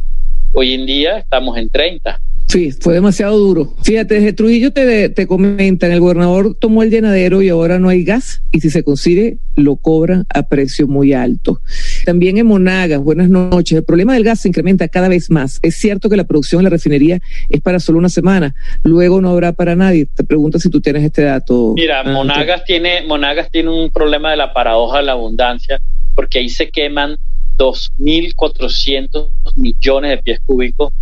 Hoy 0.53 0.75
en 0.75 0.87
día 0.87 1.19
estamos 1.19 1.57
en 1.57 1.69
30. 1.71 2.21
Sí, 2.53 2.71
fue 2.71 2.93
demasiado 2.93 3.39
duro. 3.39 3.75
Fíjate, 3.83 4.17
desde 4.17 4.35
Trujillo 4.35 4.73
te, 4.73 5.09
te 5.09 5.27
comentan, 5.27 5.91
el 5.91 6.01
gobernador 6.01 6.55
tomó 6.55 6.83
el 6.83 6.91
llenadero 6.91 7.41
y 7.41 7.49
ahora 7.49 7.79
no 7.79 7.89
hay 7.89 8.05
gas 8.05 8.43
y 8.51 8.61
si 8.61 8.69
se 8.69 8.83
consigue 8.83 9.39
lo 9.55 9.77
cobran 9.77 10.27
a 10.35 10.43
precio 10.43 10.87
muy 10.87 11.13
alto. 11.13 11.61
También 12.05 12.39
en 12.39 12.47
Monagas, 12.47 13.01
buenas 13.01 13.29
noches, 13.29 13.79
el 13.79 13.85
problema 13.85 14.15
del 14.15 14.25
gas 14.25 14.41
se 14.41 14.49
incrementa 14.49 14.89
cada 14.89 15.09
vez 15.09 15.31
más. 15.31 15.61
Es 15.63 15.77
cierto 15.77 16.09
que 16.09 16.17
la 16.17 16.25
producción 16.25 16.61
en 16.61 16.65
la 16.65 16.71
refinería 16.71 17.21
es 17.49 17.61
para 17.61 17.81
solo 17.81 17.99
una 17.99 18.09
semana, 18.09 18.55
luego 18.83 19.21
no 19.21 19.31
habrá 19.31 19.53
para 19.53 19.77
nadie. 19.77 20.07
Te 20.07 20.25
pregunto 20.25 20.59
si 20.59 20.71
tú 20.71 20.81
tienes 20.81 21.05
este 21.05 21.23
dato. 21.23 21.75
Mira, 21.77 22.03
Monagas 22.05 22.65
tiene, 22.65 23.03
Monagas 23.07 23.51
tiene 23.51 23.71
un 23.71 23.91
problema 24.03 24.33
de 24.33 24.37
la 24.37 24.53
paradoja 24.53 24.99
de 24.99 25.05
la 25.05 25.13
abundancia 25.13 25.81
porque 26.17 26.41
ahí 26.41 26.49
se 26.49 26.71
queman 26.71 27.17
2.400 27.57 29.31
millones 29.55 30.11
de 30.11 30.19
pies 30.19 30.41
cúbicos 30.45 30.93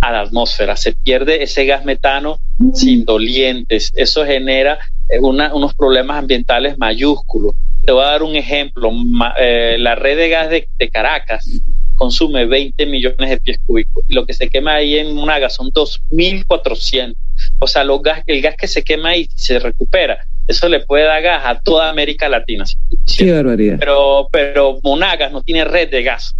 a 0.00 0.10
la 0.10 0.22
atmósfera. 0.22 0.76
Se 0.76 0.92
pierde 0.92 1.44
ese 1.44 1.64
gas 1.64 1.84
metano 1.84 2.40
sin 2.74 3.04
dolientes. 3.04 3.92
Eso 3.94 4.26
genera 4.26 4.80
eh, 5.08 5.20
una, 5.20 5.54
unos 5.54 5.74
problemas 5.74 6.18
ambientales 6.18 6.76
mayúsculos. 6.76 7.54
Te 7.84 7.92
voy 7.92 8.02
a 8.02 8.08
dar 8.08 8.24
un 8.24 8.34
ejemplo. 8.34 8.90
Eh, 9.38 9.76
la 9.78 9.94
red 9.94 10.16
de 10.16 10.28
gas 10.28 10.50
de, 10.50 10.66
Caracas 10.90 11.48
consume 11.94 12.46
20 12.46 12.84
millones 12.86 13.30
de 13.30 13.36
pies 13.38 13.60
cúbicos. 13.64 14.04
Lo 14.08 14.26
que 14.26 14.32
se 14.32 14.48
quema 14.48 14.74
ahí 14.74 14.98
en 14.98 15.14
Monagas 15.14 15.54
son 15.54 15.70
2.400. 15.70 17.14
O 17.60 17.68
sea, 17.68 17.84
los 17.84 18.02
gas, 18.02 18.24
el 18.26 18.42
gas 18.42 18.56
que 18.56 18.66
se 18.66 18.82
quema 18.82 19.10
ahí 19.10 19.28
se 19.36 19.60
recupera. 19.60 20.26
Eso 20.46 20.68
le 20.68 20.80
puede 20.80 21.04
dar 21.04 21.22
gas 21.22 21.42
a 21.44 21.60
toda 21.60 21.88
América 21.88 22.28
Latina. 22.28 22.64
Qué 23.16 23.32
barbaridad. 23.32 23.76
Pero, 23.78 24.28
pero 24.32 24.78
Monagas 24.82 25.30
no 25.32 25.42
tiene 25.42 25.64
red 25.64 25.90
de 25.90 26.02
gas 26.02 26.34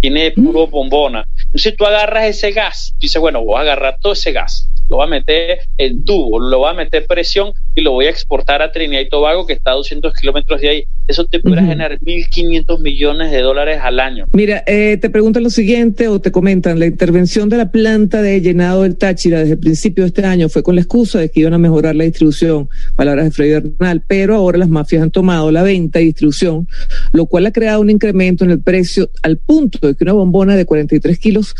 tiene 0.00 0.32
puro 0.32 0.66
bombona. 0.66 1.26
Entonces 1.46 1.74
tú 1.76 1.84
agarras 1.84 2.26
ese 2.26 2.52
gas, 2.52 2.94
dices, 2.98 3.20
bueno, 3.20 3.42
voy 3.44 3.56
a 3.56 3.60
agarrar 3.60 3.96
todo 4.00 4.12
ese 4.12 4.32
gas, 4.32 4.68
lo 4.88 4.96
voy 4.96 5.06
a 5.06 5.08
meter 5.08 5.60
en 5.78 6.04
tubo, 6.04 6.38
lo 6.38 6.58
voy 6.58 6.70
a 6.70 6.74
meter 6.74 7.06
presión 7.06 7.52
y 7.76 7.82
lo 7.82 7.92
voy 7.92 8.06
a 8.06 8.10
exportar 8.10 8.62
a 8.62 8.72
Trinidad 8.72 9.02
y 9.02 9.08
Tobago, 9.10 9.46
que 9.46 9.52
está 9.52 9.72
a 9.72 9.74
200 9.74 10.14
kilómetros 10.14 10.62
de 10.62 10.68
ahí. 10.70 10.84
Eso 11.06 11.26
te 11.26 11.38
puede 11.40 11.60
generar 11.60 12.00
1.500 12.00 12.80
millones 12.80 13.30
de 13.30 13.42
dólares 13.42 13.78
al 13.82 14.00
año. 14.00 14.26
Mira, 14.32 14.64
eh, 14.66 14.96
te 15.00 15.10
preguntan 15.10 15.44
lo 15.44 15.50
siguiente 15.50 16.08
o 16.08 16.18
te 16.18 16.32
comentan, 16.32 16.80
la 16.80 16.86
intervención 16.86 17.48
de 17.50 17.58
la 17.58 17.70
planta 17.70 18.22
de 18.22 18.40
llenado 18.40 18.82
del 18.82 18.96
Táchira 18.96 19.40
desde 19.40 19.52
el 19.52 19.58
principio 19.58 20.04
de 20.04 20.08
este 20.08 20.24
año 20.24 20.48
fue 20.48 20.62
con 20.62 20.74
la 20.74 20.80
excusa 20.80 21.20
de 21.20 21.28
que 21.28 21.40
iban 21.40 21.52
a 21.52 21.58
mejorar 21.58 21.94
la 21.94 22.04
distribución, 22.04 22.68
palabras 22.96 23.26
de 23.26 23.30
Freddy 23.30 23.52
Bernal, 23.52 24.02
pero 24.08 24.34
ahora 24.34 24.58
las 24.58 24.70
mafias 24.70 25.02
han 25.02 25.10
tomado 25.10 25.52
la 25.52 25.62
venta 25.62 26.00
y 26.00 26.06
distribución, 26.06 26.66
lo 27.12 27.26
cual 27.26 27.44
ha 27.44 27.52
creado 27.52 27.82
un 27.82 27.90
incremento 27.90 28.44
en 28.44 28.52
el 28.52 28.60
precio 28.60 29.10
al 29.22 29.36
punto 29.36 29.86
de 29.86 29.94
que 29.94 30.02
una 30.02 30.14
bombona 30.14 30.56
de 30.56 30.64
43 30.64 31.18
kilos 31.18 31.54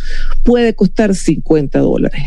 puede 0.45 0.75
costar 0.75 1.15
50 1.15 1.79
dólares. 1.79 2.23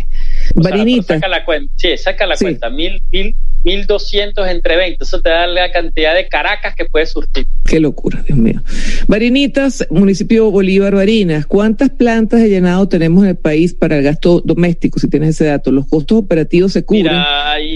Varinita. 0.56 1.16
saca 1.16 1.28
la 1.28 1.46
cuenta, 1.46 1.74
sí, 1.78 1.98
saca 1.98 2.26
la 2.26 2.36
cuenta, 2.36 2.70
mil, 2.70 3.02
mil 3.12 3.36
1200 3.64 4.48
entre 4.48 4.78
20. 4.78 5.04
Eso 5.04 5.22
te 5.22 5.30
da 5.30 5.48
la 5.48 5.72
cantidad 5.72 6.16
de 6.16 6.28
Caracas 6.28 6.76
que 6.76 6.86
puedes 6.86 7.12
surtir. 7.12 7.46
Qué 7.66 7.80
locura, 7.80 8.24
Dios 8.26 8.38
mío. 8.38 8.62
Barinitas, 9.08 9.86
municipio 9.90 10.50
Bolívar 10.52 10.96
Barinas, 10.96 11.46
¿cuántas 11.46 11.90
plantas 11.90 12.42
de 12.42 12.50
llenado 12.50 12.88
tenemos 12.88 13.24
en 13.24 13.32
el 13.32 13.36
país 13.36 13.74
para 13.74 13.98
el 13.98 14.04
gasto 14.04 14.42
doméstico, 14.44 15.00
si 15.00 15.10
tienes 15.10 15.30
ese 15.30 15.46
dato? 15.46 15.72
¿Los 15.72 15.88
costos 15.88 16.20
operativos 16.20 16.74
se 16.74 16.84
cubren 16.84 17.22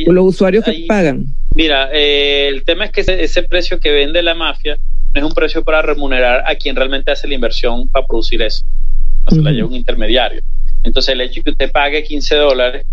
por 0.05 0.13
los 0.13 0.25
usuarios 0.25 0.63
que 0.63 0.85
pagan? 0.87 1.25
Mira, 1.55 1.89
eh, 1.93 2.47
el 2.47 2.63
tema 2.63 2.85
es 2.85 2.91
que 2.91 3.01
ese, 3.01 3.43
precio 3.43 3.79
que 3.79 3.91
vende 3.91 4.23
la 4.23 4.33
mafia 4.33 4.77
no 5.13 5.19
es 5.19 5.23
un 5.23 5.33
precio 5.33 5.63
para 5.63 5.83
remunerar 5.83 6.43
a 6.47 6.55
quien 6.55 6.75
realmente 6.75 7.11
hace 7.11 7.27
la 7.27 7.35
inversión 7.35 7.87
para 7.89 8.07
producir 8.07 8.41
eso. 8.41 8.65
O 9.25 9.31
sea, 9.31 9.43
la 9.43 9.51
lleva 9.51 9.67
un 9.67 9.75
intermediario. 9.75 10.41
Entonces, 10.83 11.13
el 11.13 11.21
hecho 11.21 11.35
de 11.35 11.43
que 11.43 11.49
usted 11.51 11.71
pague 11.71 12.03
15 12.03 12.35
dólares 12.35 12.85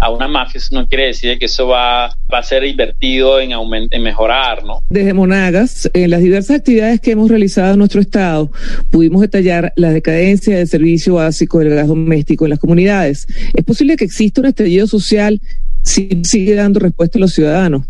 a 0.00 0.10
una 0.10 0.28
mafia, 0.28 0.58
eso 0.58 0.74
no 0.74 0.86
quiere 0.86 1.06
decir 1.06 1.38
que 1.38 1.46
eso 1.46 1.66
va, 1.66 2.06
a 2.06 2.42
ser 2.42 2.64
invertido 2.64 3.40
en, 3.40 3.50
en 3.90 4.02
mejorar, 4.02 4.62
¿no? 4.62 4.80
Desde 4.88 5.12
Monagas, 5.12 5.90
en 5.92 6.10
las 6.10 6.20
diversas 6.20 6.58
actividades 6.58 7.00
que 7.00 7.12
hemos 7.12 7.28
realizado 7.28 7.72
en 7.72 7.78
nuestro 7.78 8.00
Estado, 8.00 8.50
pudimos 8.90 9.22
detallar 9.22 9.72
la 9.74 9.90
decadencia 9.90 10.56
del 10.56 10.68
servicio 10.68 11.14
básico 11.14 11.58
del 11.58 11.70
gas 11.70 11.88
doméstico 11.88 12.44
en 12.44 12.50
las 12.50 12.60
comunidades. 12.60 13.26
¿Es 13.54 13.64
posible 13.64 13.96
que 13.96 14.04
exista 14.04 14.40
un 14.40 14.46
estallido 14.46 14.86
social 14.86 15.40
si 15.82 16.08
sigue 16.22 16.54
dando 16.54 16.78
respuesta 16.78 17.18
a 17.18 17.20
los 17.20 17.32
ciudadanos? 17.32 17.82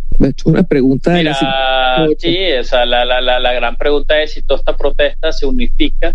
Una 0.46 0.62
pregunta. 0.62 1.12
Mira, 1.12 1.36
sí, 2.18 2.36
esa, 2.36 2.86
la, 2.86 3.04
la, 3.04 3.20
la, 3.20 3.38
la 3.38 3.52
gran 3.52 3.76
pregunta 3.76 4.20
es 4.22 4.32
si 4.32 4.42
toda 4.42 4.60
esta 4.60 4.76
protesta 4.76 5.30
se 5.30 5.44
unifica 5.44 6.14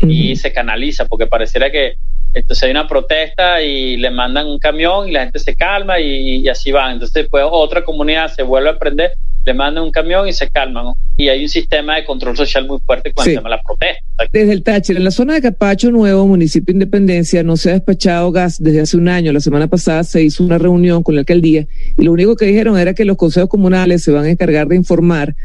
y 0.00 0.36
se 0.36 0.52
canaliza, 0.52 1.06
porque 1.06 1.26
pareciera 1.26 1.70
que 1.70 1.94
entonces 2.34 2.62
hay 2.64 2.70
una 2.70 2.86
protesta 2.86 3.62
y 3.62 3.96
le 3.96 4.10
mandan 4.10 4.46
un 4.46 4.58
camión 4.58 5.08
y 5.08 5.12
la 5.12 5.24
gente 5.24 5.38
se 5.38 5.56
calma 5.56 5.98
y, 5.98 6.46
así 6.48 6.70
va. 6.70 6.92
Entonces 6.92 7.14
después 7.14 7.44
otra 7.50 7.84
comunidad 7.84 8.32
se 8.32 8.42
vuelve 8.42 8.70
a 8.70 8.78
prender, 8.78 9.12
le 9.44 9.54
mandan 9.54 9.84
un 9.84 9.90
camión 9.90 10.28
y 10.28 10.32
se 10.32 10.48
calman. 10.50 10.92
Y 11.16 11.28
hay 11.28 11.42
un 11.42 11.48
sistema 11.48 11.96
de 11.96 12.04
control 12.04 12.36
social 12.36 12.66
muy 12.66 12.78
fuerte 12.80 13.12
cuando 13.12 13.30
se 13.30 13.36
llama 13.36 13.48
la 13.48 13.62
protesta. 13.62 14.04
Desde 14.32 14.52
el 14.52 14.64
Táchira, 14.64 14.98
en 14.98 15.04
la 15.04 15.12
zona 15.12 15.34
de 15.34 15.42
Capacho 15.42 15.92
Nuevo, 15.92 16.26
municipio 16.26 16.72
de 16.72 16.72
Independencia, 16.72 17.44
no 17.44 17.56
se 17.56 17.70
ha 17.70 17.74
despachado 17.74 18.32
gas 18.32 18.60
desde 18.60 18.80
hace 18.80 18.96
un 18.96 19.08
año. 19.08 19.32
La 19.32 19.40
semana 19.40 19.68
pasada 19.68 20.02
se 20.02 20.24
hizo 20.24 20.42
una 20.42 20.58
reunión 20.58 21.04
con 21.04 21.14
la 21.14 21.20
alcaldía 21.20 21.68
y 21.96 22.02
lo 22.02 22.12
único 22.12 22.34
que 22.34 22.46
dijeron 22.46 22.76
era 22.76 22.94
que 22.94 23.04
los 23.04 23.16
consejos 23.16 23.48
comunales 23.48 24.02
se 24.02 24.10
van 24.10 24.24
a 24.24 24.30
encargar 24.30 24.66
de 24.66 24.74
informar 24.74 25.36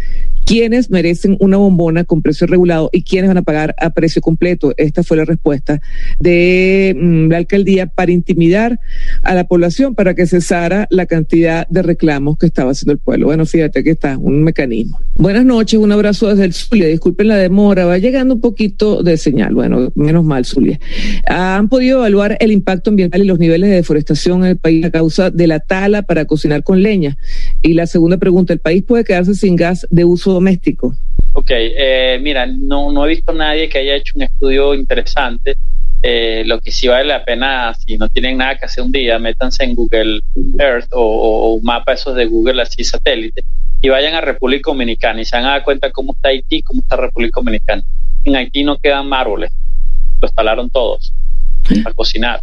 quiénes 0.43 0.89
merecen 0.89 1.37
una 1.39 1.57
bombona 1.57 2.03
con 2.03 2.21
precio 2.21 2.47
regulado 2.47 2.89
y 2.91 3.03
quiénes 3.03 3.29
van 3.29 3.37
a 3.37 3.41
pagar 3.43 3.75
a 3.79 3.91
precio 3.91 4.21
completo. 4.21 4.73
Esta 4.75 5.03
fue 5.03 5.17
la 5.17 5.25
respuesta 5.25 5.79
de 6.19 6.95
mm, 6.99 7.29
la 7.29 7.37
alcaldía 7.37 7.85
para 7.85 8.11
intimidar 8.11 8.79
a 9.21 9.35
la 9.35 9.43
población 9.45 9.93
para 9.93 10.15
que 10.15 10.25
cesara 10.25 10.87
la 10.89 11.05
cantidad 11.05 11.67
de 11.67 11.83
reclamos 11.83 12.39
que 12.39 12.47
estaba 12.47 12.71
haciendo 12.71 12.93
el 12.93 12.99
pueblo. 12.99 13.27
Bueno, 13.27 13.45
fíjate, 13.45 13.79
aquí 13.79 13.91
está 13.91 14.17
un 14.17 14.43
mecanismo. 14.43 14.99
Buenas 15.15 15.45
noches, 15.45 15.79
un 15.79 15.91
abrazo 15.91 16.27
desde 16.27 16.45
el 16.45 16.53
Zulia. 16.53 16.87
Disculpen 16.87 17.27
la 17.27 17.37
demora, 17.37 17.85
va 17.85 17.99
llegando 17.99 18.33
un 18.33 18.41
poquito 18.41 19.03
de 19.03 19.17
señal. 19.17 19.53
Bueno, 19.53 19.91
menos 19.93 20.25
mal, 20.25 20.43
Zulia. 20.43 20.79
¿Han 21.27 21.69
podido 21.69 21.99
evaluar 21.99 22.35
el 22.39 22.51
impacto 22.51 22.89
ambiental 22.89 23.21
y 23.21 23.27
los 23.27 23.37
niveles 23.37 23.69
de 23.69 23.75
deforestación 23.75 24.43
en 24.43 24.51
el 24.51 24.57
país 24.57 24.83
a 24.83 24.89
causa 24.89 25.29
de 25.29 25.45
la 25.45 25.59
tala 25.59 26.01
para 26.01 26.25
cocinar 26.25 26.63
con 26.63 26.81
leña? 26.81 27.15
Y 27.61 27.73
la 27.73 27.85
segunda 27.85 28.17
pregunta, 28.17 28.53
¿el 28.53 28.59
país 28.59 28.81
puede 28.81 29.03
quedarse 29.03 29.35
sin 29.35 29.55
gas 29.55 29.85
de 29.91 30.03
uso 30.03 30.33
doméstico? 30.33 30.95
Ok, 31.33 31.49
eh, 31.49 32.19
mira, 32.21 32.45
no, 32.45 32.91
no 32.91 33.05
he 33.05 33.09
visto 33.09 33.33
nadie 33.33 33.67
que 33.67 33.79
haya 33.79 33.95
hecho 33.95 34.13
un 34.15 34.21
estudio 34.21 34.73
interesante. 34.75 35.55
Eh, 36.05 36.43
lo 36.45 36.59
que 36.59 36.71
sí 36.71 36.87
vale 36.87 37.05
la 37.05 37.23
pena, 37.23 37.73
si 37.73 37.97
no 37.97 38.09
tienen 38.09 38.37
nada 38.37 38.57
que 38.57 38.65
hacer 38.65 38.83
un 38.83 38.91
día, 38.91 39.17
métanse 39.19 39.63
en 39.63 39.73
Google 39.73 40.19
Earth 40.59 40.89
o, 40.91 41.53
un 41.55 41.63
mapa 41.63 41.93
esos 41.93 42.13
de 42.15 42.25
Google 42.25 42.61
así 42.61 42.83
satélite 42.83 43.43
y 43.81 43.89
vayan 43.89 44.13
a 44.13 44.21
República 44.21 44.69
Dominicana 44.69 45.21
y 45.21 45.25
se 45.25 45.37
van 45.37 45.45
a 45.45 45.51
dar 45.51 45.63
cuenta 45.63 45.91
cómo 45.91 46.13
está 46.13 46.29
Haití, 46.29 46.61
cómo 46.61 46.81
está 46.81 46.97
República 46.97 47.39
Dominicana. 47.39 47.83
En 48.25 48.35
Haití 48.35 48.63
no 48.63 48.77
quedan 48.77 49.11
árboles, 49.13 49.51
los 50.21 50.33
talaron 50.33 50.69
todos 50.69 51.13
para 51.83 51.95
cocinar. 51.95 52.41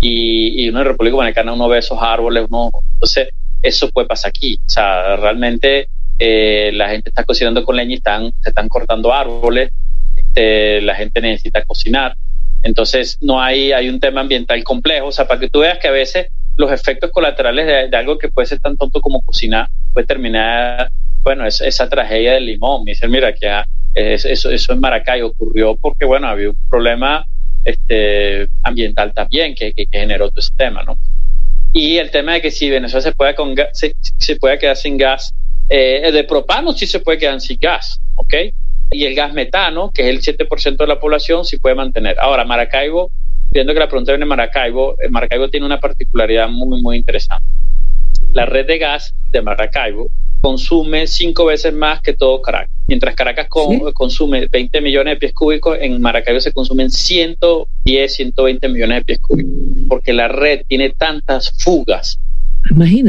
Y, 0.00 0.62
y 0.62 0.68
uno 0.68 0.80
en 0.80 0.86
República 0.86 1.16
Dominicana 1.16 1.54
uno 1.54 1.66
ve 1.66 1.78
esos 1.78 1.98
árboles, 2.00 2.46
uno, 2.48 2.70
entonces 2.92 3.28
eso 3.62 3.90
puede 3.90 4.06
pasar 4.06 4.28
aquí. 4.28 4.58
O 4.66 4.68
sea, 4.68 5.16
realmente 5.16 5.88
eh, 6.18 6.70
la 6.74 6.88
gente 6.88 7.10
está 7.10 7.24
cocinando 7.24 7.64
con 7.64 7.76
leña 7.76 7.92
y 7.92 7.94
están, 7.94 8.32
se 8.42 8.50
están 8.50 8.68
cortando 8.68 9.12
árboles, 9.12 9.70
este, 10.16 10.80
la 10.82 10.94
gente 10.94 11.20
necesita 11.20 11.64
cocinar. 11.64 12.16
Entonces, 12.62 13.18
no 13.20 13.40
hay, 13.40 13.72
hay 13.72 13.88
un 13.88 14.00
tema 14.00 14.20
ambiental 14.20 14.62
complejo. 14.64 15.08
O 15.08 15.12
sea, 15.12 15.26
para 15.26 15.40
que 15.40 15.48
tú 15.48 15.60
veas 15.60 15.78
que 15.78 15.88
a 15.88 15.92
veces 15.92 16.28
los 16.56 16.72
efectos 16.72 17.10
colaterales 17.12 17.90
de, 17.90 17.96
algo 17.96 18.18
que 18.18 18.28
puede 18.28 18.46
ser 18.46 18.58
tan 18.58 18.76
tonto 18.76 19.00
como 19.00 19.22
cocinar 19.22 19.68
puede 19.92 20.06
terminar, 20.06 20.90
bueno, 21.22 21.46
es, 21.46 21.60
esa 21.60 21.88
tragedia 21.88 22.32
del 22.32 22.46
limón. 22.46 22.84
Me 22.84 22.92
dicen, 22.92 23.10
mira, 23.10 23.32
que 23.32 23.62
eso, 23.94 24.50
eso 24.50 24.72
en 24.72 24.80
Maracay 24.80 25.22
ocurrió 25.22 25.76
porque, 25.76 26.04
bueno, 26.04 26.28
había 26.28 26.50
un 26.50 26.68
problema 26.68 27.24
este, 27.64 28.48
ambiental 28.62 29.12
también 29.12 29.54
que, 29.54 29.72
que, 29.72 29.86
generó 29.90 30.28
todo 30.30 30.40
ese 30.40 30.54
tema, 30.56 30.82
¿no? 30.84 30.96
Y 31.72 31.98
el 31.98 32.10
tema 32.10 32.34
de 32.34 32.42
que 32.42 32.50
si 32.50 32.70
Venezuela 32.70 33.02
se 33.02 33.12
puede, 33.12 33.34
con 33.34 33.54
se, 33.72 34.36
puede 34.36 34.58
quedar 34.58 34.76
sin 34.76 34.96
gas 34.96 35.34
eh, 35.68 36.10
de 36.12 36.24
propano 36.24 36.72
sí 36.72 36.86
se 36.86 37.00
puede 37.00 37.18
quedar 37.18 37.40
sin 37.40 37.58
gas, 37.60 38.00
¿ok? 38.16 38.34
Y 38.90 39.04
el 39.04 39.14
gas 39.14 39.34
metano, 39.34 39.90
que 39.92 40.08
es 40.08 40.28
el 40.28 40.36
7% 40.36 40.76
de 40.76 40.86
la 40.86 40.98
población, 40.98 41.44
sí 41.44 41.58
puede 41.58 41.74
mantener. 41.74 42.16
Ahora, 42.18 42.44
Maracaibo, 42.44 43.10
viendo 43.50 43.74
que 43.74 43.80
la 43.80 43.88
pregunta 43.88 44.12
viene 44.12 44.24
de 44.24 44.28
Maracaibo, 44.28 44.94
eh, 45.00 45.08
Maracaibo 45.10 45.48
tiene 45.50 45.66
una 45.66 45.78
particularidad 45.78 46.48
muy, 46.48 46.80
muy 46.80 46.96
interesante. 46.96 47.46
La 48.32 48.46
red 48.46 48.66
de 48.66 48.78
gas 48.78 49.14
de 49.30 49.42
Maracaibo 49.42 50.10
consume 50.40 51.06
cinco 51.06 51.46
veces 51.46 51.74
más 51.74 52.00
que 52.00 52.14
todo 52.14 52.40
Caracas. 52.40 52.70
Mientras 52.86 53.14
Caracas 53.14 53.48
consume 53.92 54.46
20 54.46 54.80
millones 54.80 55.14
de 55.14 55.20
pies 55.20 55.34
cúbicos, 55.34 55.76
en 55.80 56.00
Maracaibo 56.00 56.40
se 56.40 56.52
consumen 56.52 56.90
110, 56.90 58.14
120 58.14 58.68
millones 58.68 58.98
de 58.98 59.04
pies 59.04 59.18
cúbicos, 59.20 59.52
porque 59.88 60.14
la 60.14 60.28
red 60.28 60.62
tiene 60.66 60.90
tantas 60.90 61.52
fugas 61.58 62.18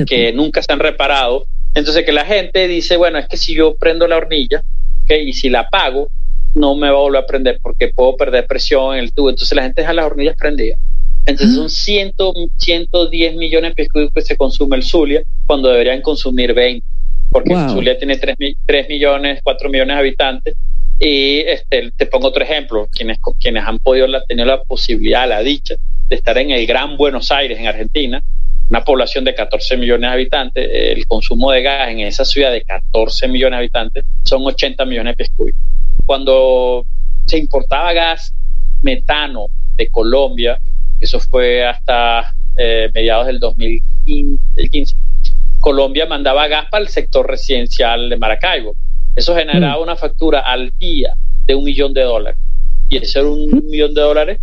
que 0.06 0.34
nunca 0.34 0.62
se 0.62 0.74
han 0.74 0.80
reparado 0.80 1.46
entonces 1.74 2.06
que 2.06 2.12
la 2.12 2.26
gente 2.26 2.68
dice, 2.68 2.98
bueno, 2.98 3.20
es 3.20 3.28
que 3.28 3.38
si 3.38 3.56
yo 3.56 3.76
prendo 3.76 4.08
la 4.08 4.18
hornilla 4.18 4.64
y 5.08 5.34
si 5.34 5.50
la 5.50 5.62
apago, 5.62 6.10
no 6.56 6.76
me 6.76 6.90
va 6.90 6.98
a 6.98 7.02
volver 7.02 7.24
a 7.24 7.26
prender 7.26 7.60
porque 7.62 7.90
puedo 7.90 8.16
perder 8.16 8.46
presión 8.48 8.96
en 8.96 9.04
el 9.04 9.14
tubo. 9.14 9.30
Entonces 9.30 9.56
la 9.56 9.64
gente 9.64 9.82
deja 9.82 9.94
las 9.94 10.06
hornillas 10.06 10.36
prendidas. 10.36 10.80
Entonces 11.26 11.56
son 11.56 11.70
100, 11.70 12.14
110 12.58 13.36
millones 13.36 13.72
de 13.72 13.76
pies 13.76 13.90
cúbicos 13.90 14.14
que 14.14 14.22
se 14.22 14.38
consume 14.38 14.78
el 14.78 14.84
Zulia 14.84 15.22
cuando 15.46 15.70
deberían 15.70 16.02
consumir 16.02 16.54
20, 16.54 16.86
porque 17.30 17.54
el 17.54 17.70
Zulia 17.70 17.98
tiene 17.98 18.18
3, 18.18 18.36
3, 18.66 18.90
millones, 18.90 19.40
4 19.44 19.70
millones 19.70 19.96
de 19.96 20.00
habitantes. 20.00 20.56
Y 21.00 21.40
este, 21.40 21.92
te 21.96 22.08
pongo 22.08 22.28
otro 22.30 22.44
ejemplo, 22.44 22.88
quienes, 22.92 23.20
quienes 23.40 23.64
han 23.64 23.80
podido 23.80 24.08
la, 24.08 24.24
tener 24.24 24.48
la 24.48 24.64
posibilidad, 24.64 25.30
la 25.30 25.42
dicha 25.42 25.76
de 26.08 26.16
estar 26.16 26.38
en 26.38 26.52
el 26.52 26.66
Gran 26.66 26.98
Buenos 26.98 27.32
Aires, 27.32 27.60
en 27.60 27.68
Argentina, 27.68 28.22
una 28.70 28.84
población 28.84 29.26
de 29.26 29.34
14 29.34 29.78
millones 29.78 30.10
de 30.10 30.14
habitantes, 30.14 30.70
el 30.72 31.06
consumo 31.08 31.52
de 31.52 31.64
gas 31.64 31.90
en 31.90 32.02
esa 32.02 32.24
ciudad 32.24 32.52
de 32.52 32.62
14 32.62 33.28
millones 33.28 33.58
de 33.58 33.58
habitantes 33.58 34.06
son 34.24 34.46
80 34.46 34.86
millones 34.86 35.14
de 35.14 35.18
pies 35.18 35.32
cúbicos. 35.36 35.62
Cuando 36.06 36.86
se 37.26 37.38
importaba 37.38 37.94
gas 37.94 38.34
metano 38.84 39.48
de 39.76 39.88
Colombia, 39.88 40.60
eso 41.00 41.20
fue 41.20 41.66
hasta 41.66 42.34
eh, 42.58 42.90
mediados 42.94 43.28
del 43.28 43.40
2015, 43.40 44.96
Colombia 45.60 46.06
mandaba 46.06 46.48
gas 46.48 46.68
para 46.70 46.84
el 46.84 46.90
sector 46.90 47.28
residencial 47.28 48.10
de 48.10 48.18
Maracaibo. 48.18 48.76
Eso 49.16 49.36
generaba 49.36 49.80
mm. 49.80 49.84
una 49.84 49.96
factura 49.96 50.40
al 50.40 50.72
día 50.78 51.14
de 51.46 51.56
un 51.56 51.64
millón 51.64 51.94
de 51.94 52.04
dólares. 52.04 52.40
Y 52.88 52.98
eso 52.98 53.20
era 53.20 53.30
un 53.30 53.50
mm. 53.50 53.70
millón 53.70 53.94
de 53.94 54.02
dólares 54.02 54.40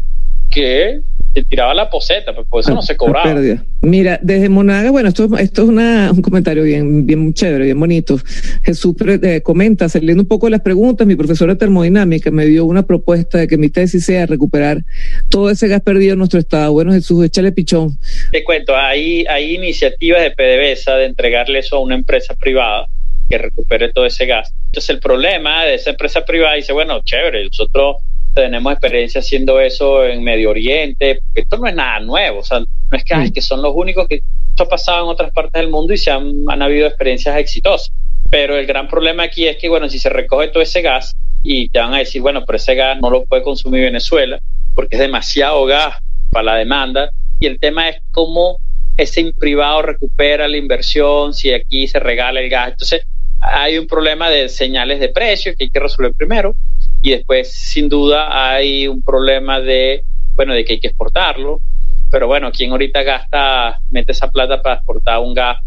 que 0.57 1.01
se 1.35 1.45
tiraba 1.45 1.75
la 1.75 1.91
poseta, 1.91 2.35
pues 2.35 2.49
por 2.49 2.61
eso 2.61 2.73
no 2.73 2.81
se 2.81 2.97
cobraba. 2.97 3.39
Mira, 3.83 4.19
desde 4.23 4.49
Monaga, 4.49 4.91
bueno, 4.91 5.11
esto, 5.11 5.29
esto 5.39 5.63
es 5.65 5.69
una, 5.69 6.11
un 6.11 6.23
comentario 6.23 6.63
bien, 6.63 7.05
bien 7.05 7.35
chévere, 7.35 7.67
bien 7.67 7.79
bonito. 7.79 8.19
Jesús 8.63 8.95
eh, 9.07 9.43
comenta, 9.43 9.87
saliendo 9.91 10.23
un 10.23 10.29
poco 10.29 10.47
de 10.47 10.53
las 10.53 10.63
preguntas, 10.63 11.07
mi 11.07 11.15
profesora 11.15 11.53
de 11.53 11.59
termodinámica 11.59 12.31
me 12.31 12.47
dio 12.47 12.65
una 12.65 12.85
propuesta 12.85 13.37
de 13.37 13.49
que 13.49 13.59
mi 13.59 13.69
tesis 13.69 14.07
sea 14.07 14.25
recuperar 14.25 14.83
todo 15.29 15.51
ese 15.51 15.69
gas 15.69 15.83
perdido 15.83 16.15
en 16.15 16.21
nuestro 16.21 16.41
estado. 16.41 16.73
Bueno, 16.73 16.95
Jesús, 16.95 17.23
échale 17.23 17.53
pichón. 17.53 17.99
Te 18.33 18.43
cuento, 18.43 18.75
hay, 18.75 19.27
hay 19.27 19.57
iniciativas 19.57 20.23
de 20.23 20.31
PDVSA 20.31 20.97
de 20.97 21.05
entregarle 21.05 21.59
eso 21.59 21.77
a 21.77 21.81
una 21.81 21.97
empresa 21.97 22.35
privada 22.35 22.87
que 23.29 23.37
recupere 23.37 23.93
todo 23.93 24.07
ese 24.07 24.25
gas. 24.25 24.55
Entonces 24.69 24.89
el 24.89 25.01
problema 25.01 25.67
de 25.67 25.75
esa 25.75 25.91
empresa 25.91 26.25
privada 26.25 26.55
dice, 26.55 26.73
bueno, 26.73 27.03
chévere, 27.05 27.45
nosotros 27.45 27.97
tenemos 28.43 28.73
experiencia 28.73 29.21
haciendo 29.21 29.59
eso 29.61 30.05
en 30.05 30.23
Medio 30.23 30.51
Oriente, 30.51 31.21
esto 31.35 31.57
no 31.57 31.67
es 31.67 31.75
nada 31.75 32.01
nuevo, 32.01 32.41
o 32.41 32.45
sea, 32.45 32.61
no 32.61 32.67
es 32.93 33.03
que, 33.03 33.33
que 33.33 33.41
son 33.41 33.63
los 33.63 33.73
únicos 33.75 34.07
que 34.07 34.21
esto 34.49 34.65
ha 34.65 34.69
pasado 34.69 35.05
en 35.05 35.11
otras 35.11 35.33
partes 35.33 35.61
del 35.61 35.71
mundo 35.71 35.95
y 35.95 35.97
se 35.97 36.11
han, 36.11 36.45
han 36.49 36.63
habido 36.63 36.87
experiencias 36.87 37.37
exitosas. 37.39 37.91
Pero 38.31 38.57
el 38.57 38.67
gran 38.67 38.89
problema 38.89 39.23
aquí 39.23 39.47
es 39.47 39.57
que, 39.57 39.69
bueno, 39.69 39.89
si 39.89 39.99
se 39.99 40.11
recoge 40.11 40.49
todo 40.49 40.63
ese 40.63 40.83
gas 40.83 41.17
y 41.43 41.69
te 41.69 41.79
van 41.79 41.95
a 41.95 41.99
decir, 41.99 42.21
bueno, 42.21 42.45
pero 42.45 42.57
ese 42.57 42.75
gas 42.75 42.99
no 43.01 43.09
lo 43.09 43.25
puede 43.25 43.43
consumir 43.43 43.83
Venezuela 43.83 44.41
porque 44.75 44.97
es 44.97 45.01
demasiado 45.01 45.65
gas 45.65 45.99
para 46.31 46.45
la 46.45 46.55
demanda. 46.57 47.11
Y 47.41 47.47
el 47.47 47.59
tema 47.59 47.89
es 47.89 48.03
cómo 48.11 48.59
ese 48.97 49.33
privado 49.39 49.83
recupera 49.83 50.49
la 50.49 50.57
inversión, 50.57 51.33
si 51.35 51.53
aquí 51.53 51.87
se 51.87 52.01
regala 52.01 52.41
el 52.41 52.51
gas. 52.51 52.73
Entonces, 52.73 53.07
hay 53.41 53.79
un 53.79 53.87
problema 53.87 54.31
de 54.31 54.49
señales 54.49 55.01
de 55.01 55.09
precio 55.09 55.55
que 55.57 55.65
hay 55.65 55.71
que 55.71 55.81
resolver 55.81 56.13
primero 56.15 56.55
y 57.03 57.11
después 57.11 57.53
sin 57.53 57.89
duda 57.89 58.53
hay 58.53 58.89
un 58.89 59.03
problema 59.03 59.61
de 59.61 60.05
bueno 60.35 60.55
de 60.55 60.65
que 60.65 60.75
hay 60.75 60.81
que 60.81 60.89
exportarlo. 60.89 61.61
Pero 62.11 62.27
bueno 62.27 62.51
quien 62.53 62.71
ahorita 62.71 63.03
gasta 63.03 63.81
mete 63.91 64.13
esa 64.13 64.31
plata 64.31 64.63
para 64.63 64.77
exportar 64.77 65.21
un 65.21 65.35
gas 65.35 65.59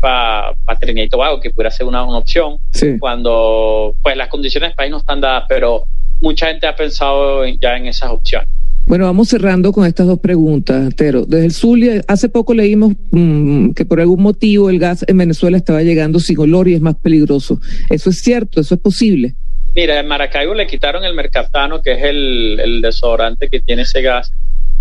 para 0.00 0.54
pa 0.64 0.76
Trinidad 0.76 1.06
y 1.06 1.08
Tobago 1.08 1.40
que 1.40 1.50
pudiera 1.50 1.70
ser 1.70 1.86
una, 1.86 2.02
opción 2.04 2.58
cuando 2.98 3.94
pues 4.02 4.16
las 4.16 4.28
condiciones 4.28 4.70
del 4.70 4.76
país 4.76 4.90
no 4.90 4.98
están 4.98 5.20
dadas 5.20 5.44
pero 5.48 5.84
mucha 6.20 6.48
gente 6.48 6.66
ha 6.66 6.74
pensado 6.74 7.46
ya 7.46 7.76
en 7.76 7.86
esas 7.86 8.10
opciones 8.10 8.48
bueno, 8.86 9.06
vamos 9.06 9.28
cerrando 9.28 9.72
con 9.72 9.86
estas 9.86 10.06
dos 10.06 10.18
preguntas, 10.18 10.94
Tero. 10.96 11.24
Desde 11.24 11.46
el 11.46 11.52
Zulia, 11.52 12.02
hace 12.08 12.28
poco 12.28 12.54
leímos 12.54 12.94
mm, 13.10 13.70
que 13.70 13.84
por 13.84 14.00
algún 14.00 14.22
motivo 14.22 14.70
el 14.70 14.78
gas 14.78 15.04
en 15.06 15.18
Venezuela 15.18 15.56
estaba 15.56 15.82
llegando 15.82 16.20
sin 16.20 16.38
olor 16.38 16.68
y 16.68 16.74
es 16.74 16.80
más 16.80 16.96
peligroso. 16.96 17.60
¿Eso 17.90 18.10
es 18.10 18.20
cierto? 18.20 18.60
¿Eso 18.60 18.74
es 18.74 18.80
posible? 18.80 19.34
Mira, 19.74 19.98
en 19.98 20.06
Maracaibo 20.06 20.52
le 20.52 20.66
quitaron 20.66 21.04
el 21.04 21.14
mercaptano, 21.14 21.80
que 21.80 21.92
es 21.92 22.02
el, 22.02 22.60
el 22.60 22.82
desodorante 22.82 23.48
que 23.48 23.60
tiene 23.60 23.82
ese 23.82 24.02
gas, 24.02 24.32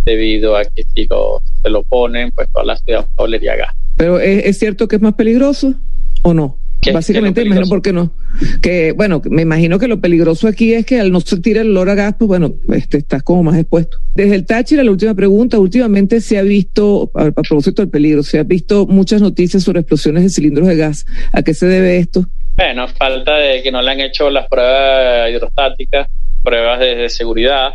debido 0.03 0.57
a 0.57 0.65
que 0.65 0.83
si 0.83 1.05
lo, 1.07 1.41
se 1.61 1.69
lo 1.69 1.83
ponen, 1.83 2.31
pues 2.31 2.49
toda 2.51 2.65
la 2.65 2.77
ciudad 2.77 3.07
olería 3.15 3.55
gas. 3.55 3.73
Pero 3.97 4.19
¿es, 4.19 4.57
cierto 4.57 4.87
que 4.87 4.95
es 4.95 5.01
más 5.01 5.13
peligroso 5.13 5.75
o 6.23 6.33
no? 6.33 6.57
Básicamente, 6.93 7.43
imagino 7.43 7.67
por 7.67 7.81
qué 7.81 7.93
no. 7.93 8.11
Que, 8.61 8.91
bueno, 8.93 9.21
me 9.29 9.43
imagino 9.43 9.77
que 9.77 9.87
lo 9.87 9.99
peligroso 9.99 10.47
aquí 10.47 10.73
es 10.73 10.85
que 10.85 10.99
al 10.99 11.11
no 11.11 11.19
sentir 11.21 11.57
el 11.57 11.69
olor 11.69 11.89
a 11.89 11.95
gas, 11.95 12.15
pues 12.17 12.27
bueno, 12.27 12.55
este, 12.73 12.97
estás 12.97 13.21
como 13.23 13.43
más 13.43 13.57
expuesto. 13.57 13.97
Desde 14.15 14.35
el 14.35 14.45
Táchira, 14.45 14.83
la 14.83 14.91
última 14.91 15.13
pregunta, 15.13 15.59
últimamente 15.59 16.21
se 16.21 16.37
ha 16.37 16.41
visto, 16.41 17.11
a, 17.13 17.25
a 17.25 17.31
propósito 17.31 17.81
del 17.81 17.89
peligro, 17.89 18.23
se 18.23 18.39
ha 18.39 18.43
visto 18.43 18.87
muchas 18.87 19.21
noticias 19.21 19.63
sobre 19.63 19.81
explosiones 19.81 20.23
de 20.23 20.29
cilindros 20.29 20.67
de 20.67 20.75
gas. 20.75 21.05
¿A 21.31 21.43
qué 21.43 21.53
se 21.53 21.67
debe 21.67 21.97
esto? 21.97 22.27
Bueno, 22.55 22.87
falta 22.87 23.37
de 23.37 23.63
que 23.63 23.71
no 23.71 23.81
le 23.81 23.91
han 23.91 23.99
hecho 24.01 24.29
las 24.29 24.47
pruebas 24.47 25.29
hidrostáticas, 25.31 26.07
pruebas 26.43 26.79
de, 26.79 27.09
seguridad, 27.09 27.73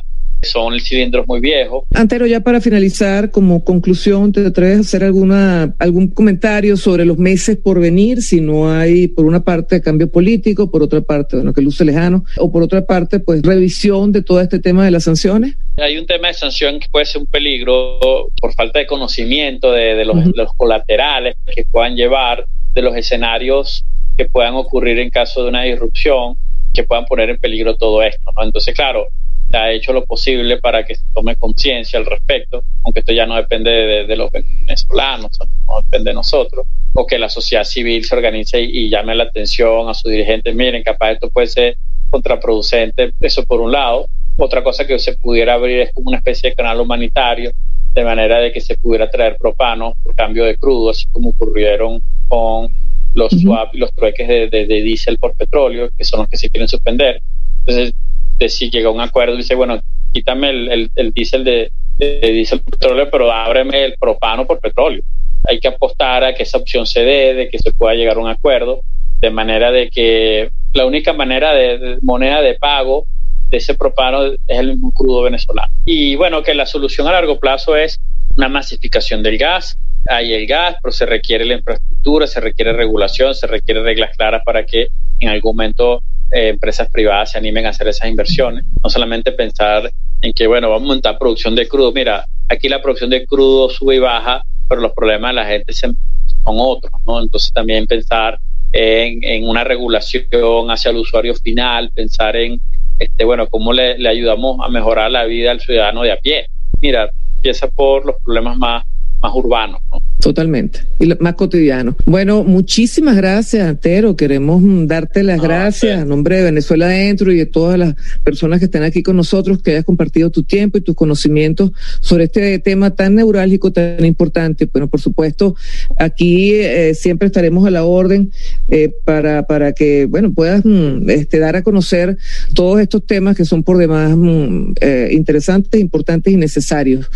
son 0.51 0.79
cilindros 0.81 1.27
muy 1.27 1.41
viejos. 1.41 1.85
Antero, 1.95 2.27
ya 2.27 2.41
para 2.41 2.61
finalizar, 2.61 3.31
como 3.31 3.65
conclusión, 3.65 4.33
¿te 4.33 4.47
atreves 4.47 4.79
a 4.79 4.81
hacer 4.81 5.05
alguna, 5.05 5.75
algún 5.79 6.09
comentario 6.09 6.77
sobre 6.77 7.05
los 7.05 7.19
meses 7.19 7.57
por 7.57 7.81
venir? 7.81 8.23
Si 8.23 8.41
no 8.41 8.71
hay, 8.71 9.09
por 9.09 9.27
una 9.27 9.41
parte, 9.41 9.81
cambio 9.81 10.11
político, 10.11 10.71
por 10.71 10.83
otra 10.83 11.01
parte, 11.01 11.37
bueno, 11.37 11.53
que 11.53 11.61
luce 11.61 11.85
lejano, 11.85 12.25
o 12.39 12.51
por 12.51 12.63
otra 12.63 12.85
parte, 12.87 13.21
pues, 13.21 13.43
revisión 13.43 14.13
de 14.13 14.23
todo 14.23 14.41
este 14.41 14.59
tema 14.59 14.85
de 14.85 14.91
las 14.91 15.05
sanciones. 15.05 15.57
Hay 15.77 15.99
un 15.99 16.07
tema 16.07 16.29
de 16.29 16.35
sanción 16.35 16.81
que 16.81 16.89
puede 16.91 17.05
ser 17.05 17.21
un 17.21 17.27
peligro 17.27 17.99
por 18.41 18.55
falta 18.55 18.79
de 18.79 18.87
conocimiento 18.87 19.73
de, 19.73 20.05
los, 20.05 20.17
los 20.35 20.53
colaterales 20.55 21.37
que 21.55 21.65
puedan 21.65 21.97
llevar, 21.97 22.47
de 22.75 22.83
los 22.83 22.97
escenarios 22.97 23.85
que 24.17 24.27
puedan 24.27 24.55
ocurrir 24.55 24.99
en 24.99 25.11
caso 25.11 25.43
de 25.43 25.51
una 25.51 25.63
disrupción 25.63 26.37
que 26.73 26.85
puedan 26.85 27.05
poner 27.07 27.31
en 27.31 27.39
peligro 27.39 27.77
todo 27.77 28.03
esto. 28.03 28.31
¿no? 28.35 28.45
Entonces, 28.45 28.75
claro, 28.75 29.09
se 29.51 29.57
ha 29.57 29.73
hecho 29.73 29.93
lo 29.93 30.05
posible 30.05 30.59
para 30.59 30.85
que 30.85 30.97
se 30.97 31.05
tome 31.15 31.37
conciencia 31.37 31.99
al 31.99 32.07
respecto, 32.07 32.63
aunque 32.85 33.01
esto 33.01 33.13
ya 33.13 33.27
no 33.27 33.37
depende 33.37 34.05
de, 34.07 34.17
los 34.17 34.31
venezolanos, 34.31 35.39
no 35.67 35.83
depende 35.83 36.11
de 36.11 36.15
nosotros, 36.15 36.67
o 36.95 37.07
que 37.07 37.19
la 37.19 37.29
sociedad 37.29 37.65
civil 37.65 38.05
se 38.05 38.15
organice 38.15 38.61
y, 38.61 38.89
llame 38.89 39.15
la 39.15 39.25
atención 39.25 39.89
a 39.89 39.95
sus 39.95 40.11
dirigentes, 40.11 40.55
miren, 40.55 40.83
capaz 40.83 41.13
esto 41.13 41.31
puede 41.31 41.47
ser 41.47 41.77
contraproducente, 42.11 43.13
eso 43.21 43.45
por 43.45 43.61
un 43.61 43.73
lado. 43.73 44.07
Otra 44.39 44.63
cosa 44.63 44.87
que 44.87 44.99
se 44.99 45.17
pudiera 45.17 45.55
abrir 45.55 45.81
es 45.81 45.93
como 45.93 46.09
una 46.09 46.19
especie 46.19 46.51
de 46.51 46.57
canal 46.57 46.81
humanitario, 46.81 47.53
de 47.95 48.05
manera 48.05 48.39
de 48.39 48.53
que 48.53 48.61
se 48.61 48.77
pudiera 48.77 49.11
traer 49.11 49.37
propano 49.39 49.95
por 50.03 50.15
cambio 50.15 50.45
de 50.45 50.57
crudo, 50.57 50.91
así 50.91 51.07
como 51.07 51.31
ocurrieron 51.31 52.03
con 52.29 52.69
los 53.15 53.33
swap 53.33 53.75
y 53.75 53.79
los 53.79 53.93
trueques 53.95 54.29
de, 54.29 54.49
de, 54.51 54.83
diésel 54.83 55.17
por 55.19 55.35
petróleo, 55.35 55.89
que 55.97 56.05
son 56.05 56.21
los 56.21 56.29
que 56.29 56.37
se 56.37 56.51
quieren 56.51 56.69
suspender. 56.69 57.23
Entonces, 57.61 57.95
de 58.39 58.49
si 58.49 58.71
llega 58.71 58.91
un 58.91 59.01
acuerdo 59.01 59.37
dice, 59.37 59.55
bueno, 59.55 59.81
quítame 60.13 60.51
el, 60.51 60.71
el, 60.71 60.91
el 60.97 61.13
diésel 61.13 61.45
de, 61.45 61.71
de, 61.99 62.21
diésel 62.21 62.61
por 62.61 62.79
petróleo, 62.79 63.09
pero 63.11 63.33
ábreme 63.33 63.85
el 63.85 63.95
propano 63.99 64.47
por 64.47 64.61
petróleo. 64.61 65.03
Hay 65.49 65.61
que 65.61 65.69
apostar 65.69 66.25
a 66.25 66.35
que 66.35 66.43
esa 66.43 66.59
opción 66.59 66.87
se 66.87 67.03
dé, 67.03 67.35
de 67.35 67.49
que 67.49 67.59
se 67.59 67.73
pueda 67.73 67.95
llegar 67.95 68.17
a 68.17 68.21
un 68.21 68.29
acuerdo, 68.29 68.81
de 69.21 69.31
manera 69.31 69.71
de 69.71 69.89
que 69.89 70.51
la 70.73 70.87
única 70.87 71.13
manera 71.13 71.53
de, 71.53 71.99
moneda 72.03 72.43
de 72.43 72.55
pago 72.55 73.07
de 73.49 73.59
ese 73.59 73.75
propano 73.75 74.25
es 74.25 74.39
el 74.49 74.77
crudo 74.93 75.23
venezolano. 75.23 75.73
Y 75.85 76.17
bueno, 76.17 76.43
que 76.43 76.55
la 76.55 76.67
solución 76.67 77.07
a 77.07 77.13
largo 77.13 77.39
plazo 77.39 77.77
es 77.77 78.01
una 78.37 78.49
masificación 78.49 79.23
del 79.23 79.39
gas, 79.39 79.79
hay 80.09 80.35
el 80.35 80.47
gas, 80.47 80.77
pero 80.83 80.93
se 80.93 81.07
requiere 81.07 81.45
la 81.45 81.55
infraestructura, 81.55 82.27
se 82.27 82.41
requiere 82.41 82.73
regulación, 82.73 83.35
se 83.35 83.47
requiere 83.47 83.83
reglas 83.83 84.17
claras 84.17 84.43
para 84.45 84.65
que 84.65 84.89
en 85.21 85.29
algún 85.29 85.57
momento 85.57 86.03
eh, 86.31 86.49
empresas 86.49 86.89
privadas 86.91 87.33
se 87.33 87.39
animen 87.39 87.67
a 87.67 87.71
hacer 87.71 87.89
esas 87.89 88.09
inversiones. 88.09 88.65
No 88.83 88.91
solamente 88.91 89.33
pensar 89.33 89.91
en 90.23 90.33
que, 90.33 90.47
bueno, 90.47 90.71
vamos 90.71 90.85
a 90.85 90.95
montar 90.95 91.19
producción 91.19 91.55
de 91.55 91.69
crudo. 91.69 91.93
Mira, 91.93 92.25
aquí 92.49 92.69
la 92.69 92.83
producción 92.83 93.11
de 93.11 93.25
crudo 93.27 93.69
sube 93.71 93.97
y 93.97 93.99
baja, 93.99 94.45
pero 94.69 94.81
los 94.81 94.93
problemas 94.93 95.31
de 95.31 95.35
la 95.35 95.47
gente 95.47 95.73
son 95.73 95.97
otros, 96.45 96.93
¿no? 97.07 97.21
Entonces 97.21 97.53
también 97.53 97.87
pensar 97.87 98.39
en, 98.73 99.23
en 99.23 99.49
una 99.49 99.65
regulación 99.65 100.71
hacia 100.71 100.91
el 100.91 100.97
usuario 100.97 101.35
final, 101.35 101.91
pensar 101.95 102.37
en, 102.37 102.61
este, 102.99 103.25
bueno, 103.25 103.47
cómo 103.49 103.73
le, 103.73 103.99
le 103.99 104.09
ayudamos 104.09 104.59
a 104.65 104.69
mejorar 104.69 105.11
la 105.11 105.25
vida 105.25 105.51
al 105.51 105.61
ciudadano 105.61 106.03
de 106.03 106.13
a 106.13 106.17
pie. 106.17 106.47
Mira, 106.81 107.11
empieza 107.37 107.69
por 107.69 108.05
los 108.05 108.17
problemas 108.23 108.57
más 108.57 108.85
más 109.23 109.35
urbano. 109.35 109.79
Totalmente, 110.27 110.81
y 110.99 111.07
más 111.21 111.35
cotidiano. 111.37 111.97
Bueno, 112.05 112.43
muchísimas 112.43 113.15
gracias, 113.15 113.65
Antero. 113.65 114.17
Queremos 114.17 114.61
darte 114.89 115.23
las 115.23 115.41
gracias 115.41 116.03
a 116.03 116.05
nombre 116.05 116.39
de 116.39 116.43
Venezuela 116.43 116.87
Adentro 116.87 117.31
y 117.31 117.37
de 117.37 117.47
todas 117.47 117.79
las 117.79 117.95
personas 118.25 118.59
que 118.59 118.65
están 118.65 118.83
aquí 118.83 119.05
con 119.05 119.15
nosotros, 119.15 119.63
que 119.63 119.71
hayas 119.71 119.85
compartido 119.85 120.31
tu 120.31 120.43
tiempo 120.43 120.79
y 120.79 120.81
tus 120.81 120.97
conocimientos 120.97 121.71
sobre 122.01 122.25
este 122.25 122.59
tema 122.59 122.91
tan 122.91 123.15
neurálgico, 123.15 123.71
tan 123.71 124.05
importante. 124.05 124.69
Bueno, 124.73 124.89
por 124.89 125.01
supuesto, 125.01 125.55
aquí 125.97 126.55
eh, 126.55 126.95
siempre 126.95 127.27
estaremos 127.27 127.65
a 127.65 127.71
la 127.71 127.85
orden 127.85 128.33
eh, 128.69 128.93
para, 129.05 129.47
para 129.47 129.75
que, 129.75 130.07
bueno, 130.07 130.33
puedas 130.33 130.65
mm, 130.65 131.09
este, 131.09 131.39
dar 131.39 131.55
a 131.55 131.63
conocer 131.63 132.19
todos 132.53 132.81
estos 132.81 133.07
temas 133.07 133.37
que 133.37 133.45
son 133.45 133.63
por 133.63 133.79
demás 133.79 134.17
mm, 134.17 134.73
eh, 134.81 135.11
interesantes, 135.13 135.81
importantes 135.81 136.33
y 136.33 136.37
necesarios. 136.37 137.09